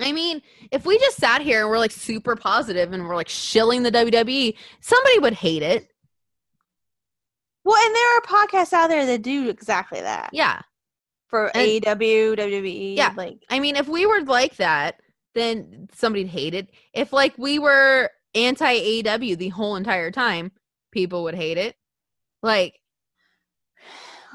[0.07, 3.29] I mean, if we just sat here and we're like super positive and we're like
[3.29, 5.87] shilling the WWE, somebody would hate it.
[7.63, 10.61] Well, and there are podcasts out there that do exactly that Yeah.
[11.27, 12.95] for And- AEW, WWE.
[12.95, 13.13] Yeah.
[13.17, 14.99] like I mean, if we were like that,
[15.33, 16.69] then somebody'd hate it.
[16.93, 20.51] If like we were anti AEW the whole entire time,
[20.91, 21.75] people would hate it.
[22.43, 22.79] Like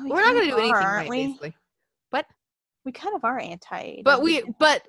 [0.02, 1.26] we we're not going to do anything are, right, we?
[1.26, 1.54] basically.
[2.10, 2.26] But
[2.84, 4.02] we kind of are anti.
[4.02, 4.82] But we, but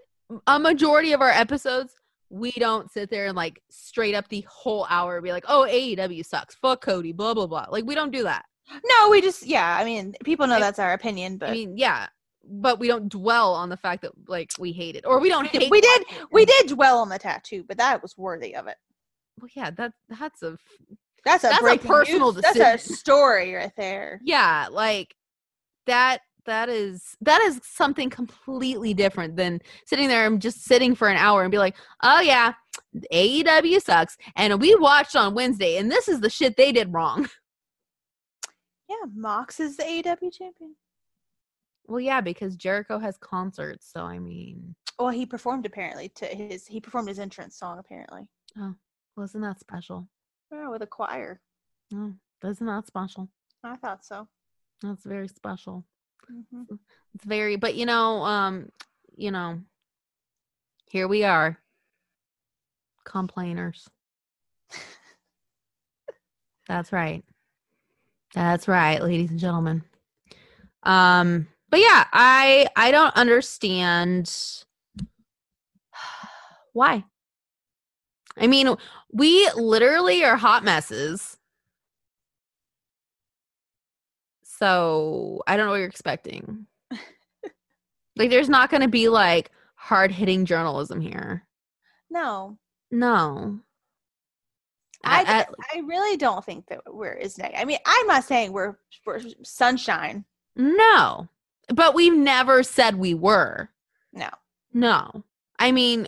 [0.47, 1.93] a majority of our episodes,
[2.29, 6.25] we don't sit there and like straight up the whole hour be like, oh, AEW
[6.25, 6.55] sucks.
[6.55, 7.67] Fuck Cody, blah, blah, blah.
[7.69, 8.45] Like, we don't do that.
[8.71, 9.77] no, we just yeah.
[9.77, 12.07] I mean, people know I- that's our opinion, but I mean, yeah,
[12.45, 15.47] but we don't dwell on the fact that like we hate it or we don't
[15.51, 15.69] hate.
[15.69, 18.77] we did- we did dwell on the tattoo, but that was worthy of it.
[19.41, 20.57] Well, yeah, that that's a
[21.25, 24.19] That's a That's a personal news- That's a story right there.
[24.23, 25.15] yeah, like
[25.87, 26.19] that.
[26.47, 31.15] That is that is something completely different than sitting there and just sitting for an
[31.17, 32.53] hour and be like, oh yeah,
[33.13, 37.29] AEW sucks, and we watched on Wednesday, and this is the shit they did wrong.
[38.89, 40.75] Yeah, Mox is the AEW champion.
[41.87, 46.65] Well, yeah, because Jericho has concerts, so I mean, Well, he performed apparently to his
[46.67, 48.27] he performed his entrance song apparently.
[48.57, 48.73] Oh.
[49.15, 50.07] Wasn't that special?
[50.51, 51.41] Yeah, with a choir.
[51.93, 53.29] Oh, isn't that special?
[53.63, 54.27] I thought so.
[54.81, 55.85] That's very special.
[56.31, 56.79] Mhm.
[57.15, 58.71] It's very, but you know, um,
[59.15, 59.61] you know,
[60.89, 61.57] here we are,
[63.03, 63.89] complainers.
[66.67, 67.23] That's right.
[68.33, 69.83] That's right, ladies and gentlemen.
[70.83, 74.33] Um, but yeah, I I don't understand
[76.73, 77.03] why.
[78.37, 78.75] I mean,
[79.11, 81.37] we literally are hot messes.
[84.43, 86.65] So I don't know what you're expecting.
[88.15, 91.45] like, there's not going to be like hard hitting journalism here.
[92.09, 92.57] No,
[92.91, 93.59] No.
[95.03, 97.59] I, at- I really don't think that we're is negative.
[97.59, 98.75] I mean, I'm not saying we're,
[99.05, 100.25] we're sunshine.
[100.55, 101.27] no.
[101.73, 103.69] But we've never said we were.
[104.13, 104.29] No,
[104.73, 105.23] No.
[105.57, 106.07] I mean,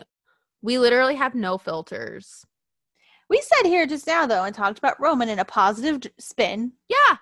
[0.64, 2.44] we literally have no filters.
[3.30, 6.72] we said here just now though, and talked about Roman in a positive spin.
[6.88, 7.16] Yeah.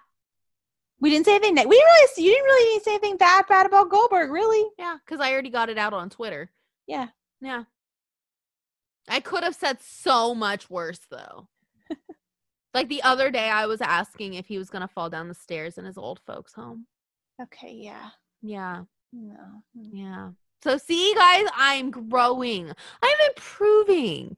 [1.01, 1.57] We didn't say anything.
[1.57, 2.09] neg- We really.
[2.25, 4.65] You didn't really say anything bad bad about Goldberg, really.
[4.79, 4.97] Yeah.
[5.05, 6.51] Because I already got it out on Twitter.
[6.87, 7.09] Yeah.
[7.41, 7.65] Yeah.
[9.09, 11.49] I could have said so much worse though.
[12.75, 15.35] like the other day, I was asking if he was going to fall down the
[15.35, 16.87] stairs in his old folks' home.
[17.43, 17.73] Okay.
[17.73, 18.11] Yeah.
[18.41, 18.83] Yeah.
[19.13, 19.63] No.
[19.77, 20.29] mm, Yeah.
[20.63, 22.71] So see, guys, I'm growing.
[23.03, 24.37] I'm improving.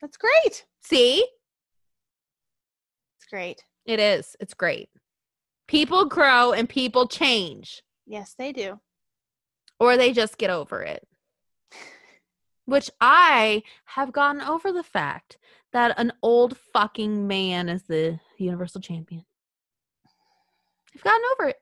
[0.00, 0.64] That's great.
[0.80, 1.26] See?
[3.16, 3.64] It's great.
[3.84, 4.36] It is.
[4.40, 4.88] It's great.
[5.66, 8.78] People grow and people change, Yes, they do.
[9.80, 11.06] or they just get over it.
[12.66, 15.38] Which I have gotten over the fact
[15.72, 19.24] that an old fucking man is the Universal Champion.
[20.94, 21.56] I've gotten over it.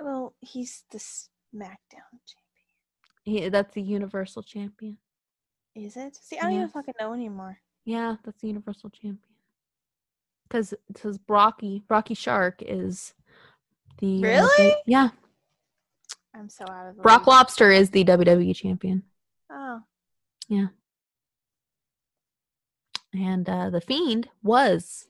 [0.00, 2.43] Well, he's the SmackDown champion.
[3.24, 4.98] He, that's the Universal Champion.
[5.74, 6.16] Is it?
[6.16, 7.58] See, I don't even fucking know anymore.
[7.84, 9.18] Yeah, that's the Universal Champion.
[10.48, 13.14] Because because Brocky Brocky Shark is
[13.98, 14.56] The uh, Really?
[14.58, 15.08] the- yeah.
[16.34, 17.28] I'm so out of the Brock loop.
[17.28, 19.04] Lobster is the WWE champion,
[19.50, 19.80] Oh.
[20.48, 20.66] Yeah.
[23.14, 25.06] And uh, the Fiend was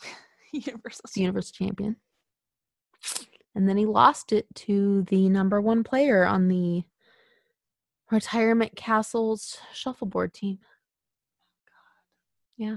[0.52, 1.04] Universal.
[1.14, 1.96] the Universal champion.
[3.54, 6.84] And then he lost it to the number one player on the
[8.10, 10.58] Retirement Castles shuffleboard team.
[12.56, 12.76] Yeah.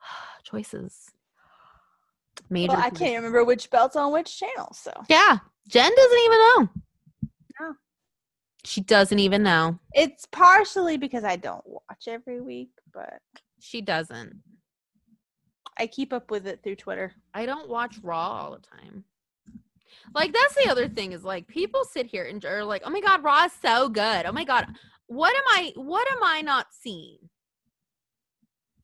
[0.44, 1.10] Choices.
[2.50, 2.72] Major.
[2.72, 2.98] Well, I choices.
[2.98, 5.38] can't remember which belt's on which channel, so Yeah.
[5.68, 6.68] Jen doesn't even know.
[7.60, 7.74] No.
[8.64, 9.78] She doesn't even know.
[9.92, 13.20] it's partially because I don't watch every week, but
[13.60, 14.34] She doesn't.
[15.78, 17.12] I keep up with it through Twitter.
[17.32, 19.04] I don't watch Raw all the time.
[20.14, 23.00] Like that's the other thing is like people sit here and are like, "Oh my
[23.00, 24.26] god, Raw is so good.
[24.26, 24.66] Oh my god,
[25.06, 25.72] what am I?
[25.76, 27.18] What am I not seeing?"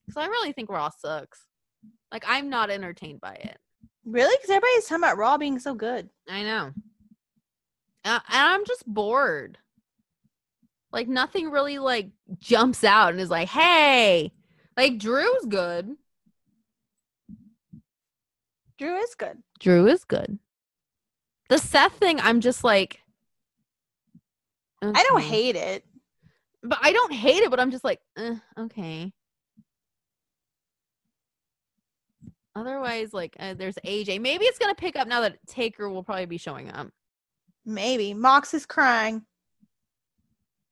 [0.07, 1.41] Because I really think Raw sucks.
[2.13, 3.59] Like I'm not entertained by it.
[4.05, 4.35] Really?
[4.37, 6.09] Because everybody's talking about Raw being so good.
[6.29, 6.73] I know,
[8.05, 9.59] uh, and I'm just bored.
[10.93, 14.33] Like nothing really like jumps out and is like, "Hey!"
[14.77, 15.97] Like Drew's good.
[18.79, 19.43] Drew is good.
[19.59, 20.39] Drew is good.
[21.49, 23.01] The Seth thing, I'm just like,
[24.83, 25.85] I don't hate it.
[26.63, 29.13] but I don't hate it, but I'm just like, eh, okay.
[32.55, 34.21] Otherwise, like, uh, there's AJ.
[34.21, 36.89] Maybe it's gonna pick up now that Taker will probably be showing up.
[37.65, 38.15] Maybe.
[38.15, 39.23] Mox is crying.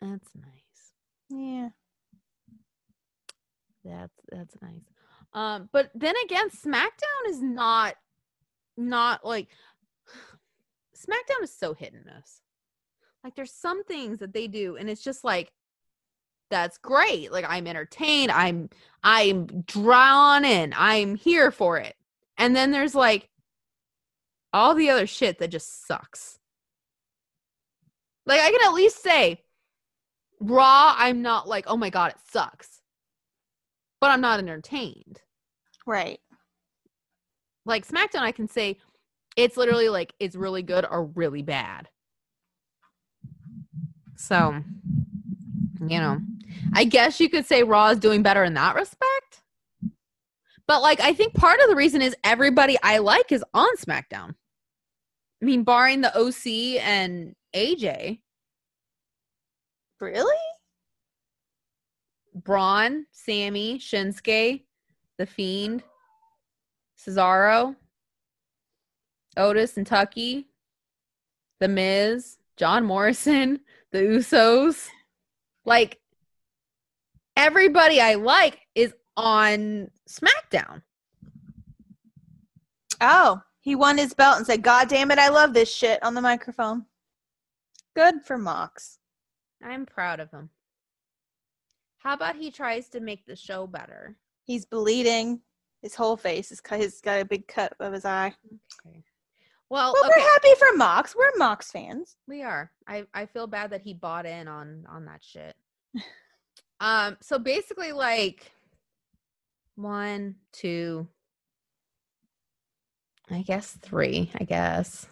[0.01, 0.93] That's nice.
[1.31, 1.69] Yeah.
[3.85, 4.83] That's that's nice.
[5.33, 7.95] Um, but then again, SmackDown is not
[8.77, 9.49] not like
[10.97, 12.41] SmackDown is so hit and miss.
[13.23, 15.53] Like there's some things that they do, and it's just like
[16.51, 17.33] that's great.
[17.33, 18.31] Like I'm entertained.
[18.31, 18.71] I'm
[19.03, 20.75] I'm drawn in.
[20.77, 21.95] I'm here for it.
[22.39, 23.29] And then there's like
[24.53, 26.39] all the other shit that just sucks.
[28.27, 29.43] Like I can at least say
[30.41, 32.81] Raw, I'm not like, oh my god, it sucks.
[34.01, 35.21] But I'm not entertained.
[35.87, 36.21] Right.
[37.65, 38.79] Like SmackDown, I can say
[39.37, 41.89] it's literally like it's really good or really bad.
[44.17, 44.63] So,
[45.81, 46.21] you know,
[46.73, 49.43] I guess you could say Raw is doing better in that respect.
[50.67, 54.35] But like, I think part of the reason is everybody I like is on SmackDown.
[55.41, 58.21] I mean, barring the OC and AJ,
[60.01, 60.37] Really?
[62.35, 64.65] Braun, Sammy, Shinsuke,
[65.17, 65.83] The Fiend,
[66.99, 67.75] Cesaro,
[69.37, 70.43] Otis and Tucker,
[71.61, 73.61] The Miz, John Morrison,
[73.93, 74.89] The Usos.
[75.65, 75.99] Like
[77.37, 80.83] everybody I like is on SmackDown.
[83.01, 86.15] Oh, he won his belt and said, God damn it, I love this shit on
[86.15, 86.87] the microphone.
[87.95, 88.99] Good for Mox.
[89.63, 90.51] I'm proud of him.
[91.99, 94.17] How about he tries to make the show better?
[94.45, 95.41] He's bleeding.
[95.83, 96.81] His whole face is cut.
[96.81, 98.35] He's got a big cut of his eye.
[98.87, 99.03] Okay.
[99.69, 100.21] Well, But okay.
[100.21, 101.15] we're happy for Mox.
[101.17, 102.17] We're Mox fans.
[102.29, 102.71] We are.
[102.87, 105.57] I I feel bad that he bought in on on that shit.
[106.81, 107.17] um.
[107.21, 108.53] So basically, like
[109.75, 111.09] one, two,
[113.31, 114.31] I guess three.
[114.39, 115.07] I guess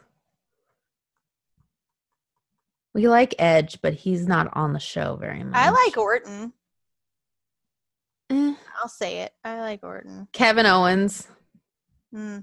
[2.95, 5.57] we like Edge, but he's not on the show very much.
[5.57, 6.53] I like Orton.
[8.31, 8.55] Eh.
[8.81, 9.33] I'll say it.
[9.45, 10.29] I like Orton.
[10.33, 11.27] Kevin Owens.
[12.13, 12.39] Hmm.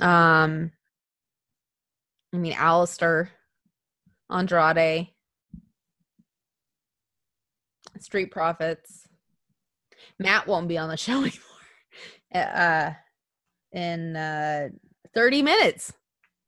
[0.00, 0.72] Um.
[2.32, 3.28] I mean, Aleister,
[4.30, 5.08] Andrade,
[7.98, 9.06] Street Profits.
[10.18, 11.34] Matt won't be on the show anymore.
[12.34, 12.92] Uh,
[13.72, 14.68] in uh,
[15.14, 15.92] 30 minutes,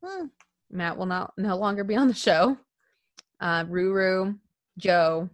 [0.05, 0.27] Hmm.
[0.69, 2.57] Matt will not no longer be on the show.
[3.41, 4.37] Uh, Ruru,
[4.79, 5.29] Joe,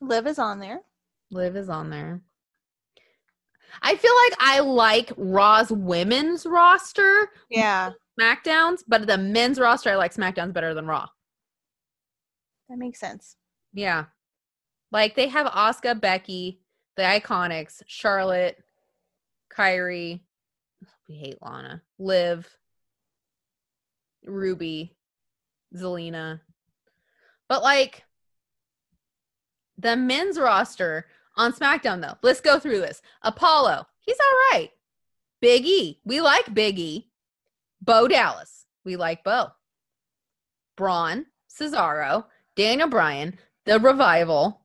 [0.00, 0.80] Liv is on there.
[1.32, 2.20] Liv is on there.
[3.82, 9.96] I feel like I like Raw's women's roster Yeah, SmackDowns, but the men's roster, I
[9.96, 11.08] like SmackDowns better than Raw.
[12.68, 13.36] that makes sense.
[13.72, 14.06] Yeah.
[14.92, 16.60] Like they have Asuka, Becky,
[16.96, 18.56] the Iconics, Charlotte,
[19.52, 20.20] Kairi.
[21.08, 21.82] We hate Lana.
[21.98, 22.48] Liv,
[24.24, 24.96] Ruby,
[25.76, 26.40] Zelina.
[27.48, 28.04] But like
[29.76, 31.06] the men's roster
[31.36, 33.02] on SmackDown, though, let's go through this.
[33.22, 34.70] Apollo, he's all right.
[35.40, 37.10] Big E, we like Big E.
[37.84, 39.48] Bo Dallas, we like Bo.
[40.76, 42.24] Braun, Cesaro,
[42.56, 44.62] Daniel Bryan, The Revival,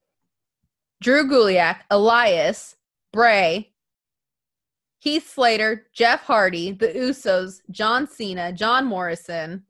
[1.02, 2.78] Drew Gulak, Elias,
[3.12, 3.74] Bray,
[5.00, 9.64] Heath Slater, Jeff Hardy, the Usos, John Cena, John Morrison,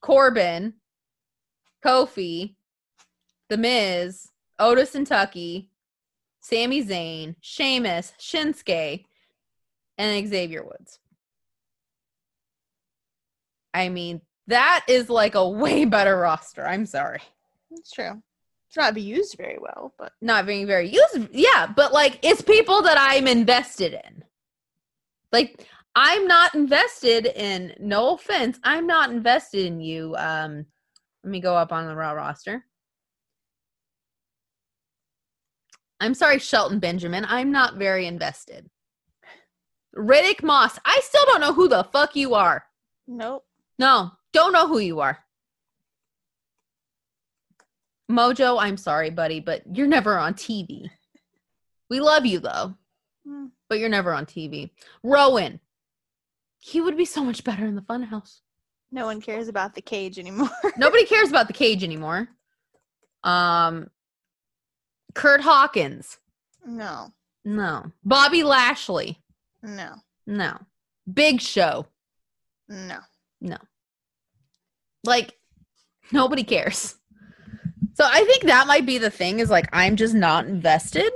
[0.00, 0.74] Corbin,
[1.84, 2.54] Kofi,
[3.48, 5.62] The Miz, Otis and Tucker,
[6.40, 9.04] Sami Zayn, Sheamus, Shinsuke,
[9.98, 11.00] and Xavier Woods.
[13.72, 16.66] I mean, that is like a way better roster.
[16.66, 17.20] I'm sorry.
[17.70, 18.22] It's true.
[18.68, 21.28] It's not be used very well, but Not being very used.
[21.32, 24.24] Yeah, but like it's people that I'm invested in.
[25.32, 25.66] Like
[25.96, 30.14] I'm not invested in no offense, I'm not invested in you.
[30.16, 30.66] Um
[31.24, 32.64] let me go up on the raw roster.
[35.98, 37.26] I'm sorry, Shelton Benjamin.
[37.28, 38.70] I'm not very invested.
[39.94, 40.78] Riddick Moss.
[40.84, 42.64] I still don't know who the fuck you are.
[43.06, 43.44] nope.
[43.80, 45.18] No, don't know who you are.
[48.10, 50.90] Mojo, I'm sorry, buddy, but you're never on TV.
[51.88, 52.74] We love you though,
[53.24, 53.46] Hmm.
[53.70, 54.70] but you're never on TV.
[55.02, 55.60] Rowan,
[56.58, 58.40] he would be so much better in the funhouse.
[58.92, 60.50] No one cares about the cage anymore.
[60.76, 62.28] Nobody cares about the cage anymore.
[63.24, 63.88] Um,
[65.14, 66.18] Curt Hawkins,
[66.66, 67.12] no.
[67.46, 67.92] no.
[68.04, 69.22] Bobby Lashley,
[69.62, 69.94] No.
[70.26, 70.58] no.
[71.12, 71.86] Big Show,
[72.68, 72.98] No.
[73.40, 73.56] no.
[75.04, 75.34] Like
[76.12, 76.96] nobody cares.
[77.94, 81.12] So I think that might be the thing is like I'm just not invested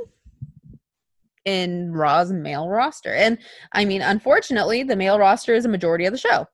[1.45, 3.15] in Raw's male roster.
[3.15, 3.39] And
[3.73, 6.47] I mean, unfortunately, the male roster is a majority of the show.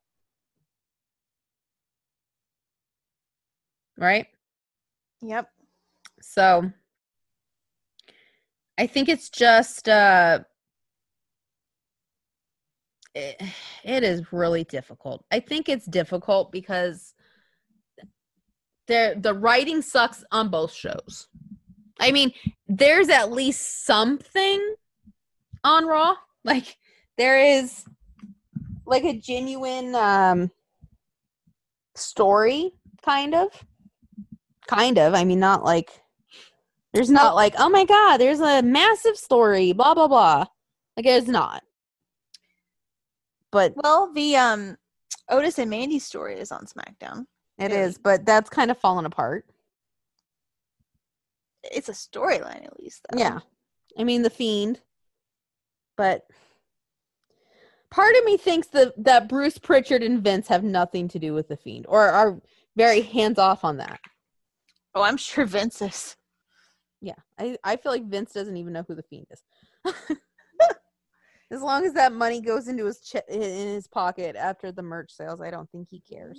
[3.97, 4.27] Right?
[5.23, 5.49] Yep.
[6.23, 6.71] So
[8.79, 10.41] I think it's just uh
[13.15, 13.43] it,
[13.85, 15.25] it is really difficult.
[15.31, 17.15] I think it's difficult because
[18.91, 21.29] the the writing sucks on both shows.
[21.99, 22.33] I mean,
[22.67, 24.75] there's at least something
[25.65, 26.17] on Raw.
[26.43, 26.79] Like
[27.19, 27.85] there is
[28.87, 30.51] like a genuine um
[31.95, 32.73] story
[33.05, 33.49] kind of.
[34.67, 35.15] Kind of.
[35.15, 35.91] I mean not like
[36.93, 40.47] there's not like, oh my god, there's a massive story, blah blah blah.
[40.97, 41.63] Like it's not.
[43.53, 44.77] But Well, the um
[45.29, 47.27] Otis and Mandy story is on SmackDown.
[47.61, 47.77] It Really?
[47.83, 49.45] is, but that's kind of fallen apart.
[51.63, 53.19] It's a storyline at least though.
[53.19, 53.41] Yeah.
[53.99, 54.81] I mean the fiend.
[55.97, 56.27] But
[57.91, 61.49] part of me thinks that that Bruce Prichard and Vince have nothing to do with
[61.49, 62.41] the fiend or are
[62.77, 64.01] very hands off on that.
[64.95, 66.17] Oh, I'm sure Vince is.
[67.03, 67.15] Yeah.
[67.39, 69.43] I, I feel like Vince doesn't even know who the fiend is.
[71.51, 75.11] as long as that money goes into his ch- in his pocket after the merch
[75.13, 76.39] sales, I don't think he cares.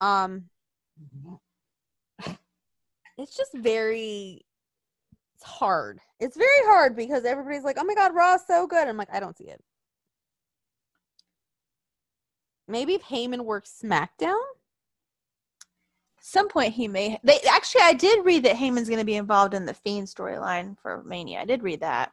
[0.00, 0.44] Um
[3.18, 4.44] it's just very
[5.36, 6.00] it's hard.
[6.18, 9.20] It's very hard because everybody's like, "Oh my god, Raw's so good." I'm like, "I
[9.20, 9.62] don't see it."
[12.66, 14.36] Maybe if Heyman works SmackDown?
[16.20, 17.18] Some point he may.
[17.24, 20.76] They actually, I did read that Heyman's going to be involved in the Fiend storyline
[20.82, 21.40] for Mania.
[21.40, 22.12] I did read that.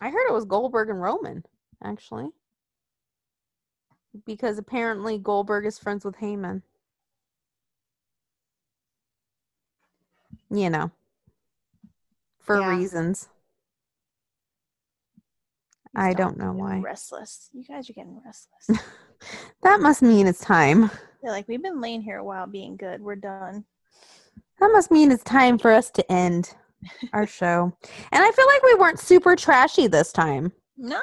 [0.00, 1.44] I heard it was Goldberg and Roman,
[1.82, 2.28] actually.
[4.24, 6.62] Because apparently Goldberg is friends with Heyman.
[10.50, 10.90] You know.
[12.40, 12.76] For Yeah.
[12.76, 13.28] reasons.
[15.92, 16.78] He's I don't know why.
[16.80, 17.48] Restless.
[17.52, 18.82] You guys are getting restless.
[19.62, 20.90] That must mean it's time.
[21.22, 23.00] They're like, we've been laying here a while, being good.
[23.00, 23.64] We're done.
[24.60, 26.54] That must mean it's time for us to end
[27.14, 27.72] our show.
[28.12, 30.52] And I feel like we weren't super trashy this time.
[30.76, 31.00] No.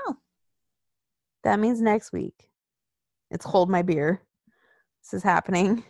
[1.43, 2.49] That means next week.
[3.33, 4.21] It's hold my beer.
[5.01, 5.83] This is happening.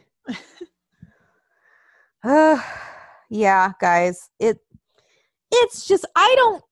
[2.24, 2.61] uh,
[3.30, 4.30] yeah, guys.
[4.40, 4.57] It
[5.52, 6.64] it's just I don't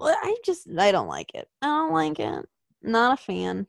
[0.00, 1.48] I just I don't like it.
[1.62, 2.46] I don't like it.
[2.82, 3.66] Not a fan.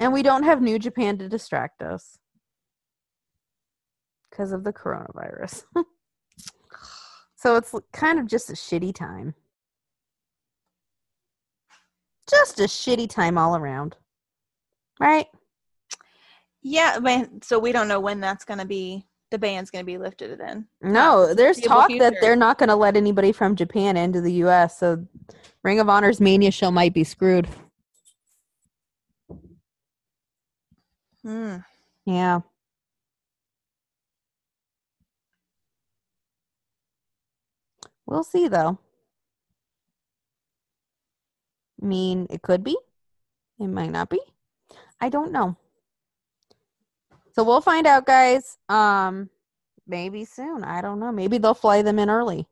[0.00, 2.18] And we don't have New Japan to distract us
[4.30, 5.64] because of the coronavirus.
[7.36, 9.34] so it's kind of just a shitty time.
[12.30, 13.96] Just a shitty time all around.
[15.00, 15.26] Right?
[16.62, 19.04] Yeah, but so we don't know when that's going to be.
[19.30, 20.66] The ban's going to be lifted then.
[20.80, 24.78] No, there's talk that they're not going to let anybody from Japan into the US,
[24.78, 25.06] so
[25.62, 27.46] Ring of Honor's Mania show might be screwed.
[31.22, 31.56] Hmm.
[32.06, 32.40] Yeah.
[38.06, 38.78] We'll see though.
[41.82, 42.78] I mean, it could be.
[43.60, 44.20] It might not be.
[45.00, 45.56] I don't know.
[47.34, 48.58] So we'll find out, guys.
[48.68, 49.30] Um
[49.86, 50.64] maybe soon.
[50.64, 51.12] I don't know.
[51.12, 52.46] Maybe they'll fly them in early.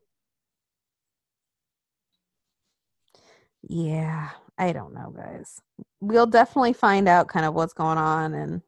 [3.63, 5.61] Yeah, I don't know, guys.
[5.99, 8.61] We'll definitely find out kind of what's going on and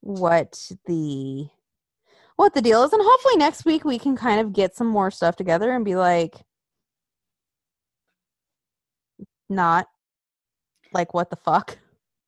[0.00, 1.48] what the
[2.36, 5.10] what the deal is and hopefully next week we can kind of get some more
[5.10, 6.36] stuff together and be like
[9.50, 9.86] not
[10.94, 11.78] like what the fuck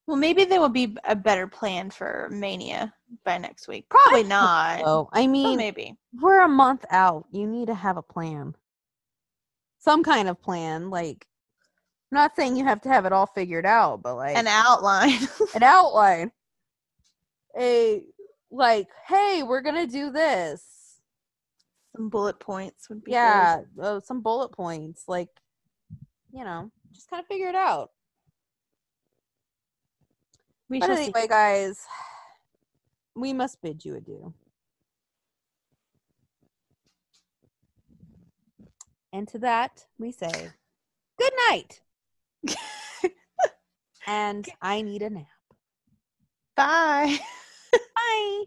[0.07, 2.93] Well, maybe there will be a better plan for Mania
[3.25, 3.89] by next week.
[3.89, 4.81] Probably not.
[4.81, 5.97] so i mean maybe.
[6.21, 8.55] we're a month out you need to have a plan
[9.79, 11.27] some kind of plan like
[12.11, 15.19] I'm not saying you have to have it all figured out but like An outline.
[15.55, 16.33] an outline
[17.59, 18.03] a
[18.51, 21.01] like hey we're gonna do this
[21.97, 25.29] Some bullet points would be yeah uh, some bullet points like
[26.33, 27.91] you know just kind of figure it out
[30.73, 31.03] We but shall see.
[31.15, 31.81] anyway guys
[33.15, 34.33] we must bid you adieu
[39.13, 40.33] and to that we say
[41.19, 41.83] good night
[44.07, 45.27] and i need a nap
[46.57, 47.19] Bye.
[47.95, 48.45] bye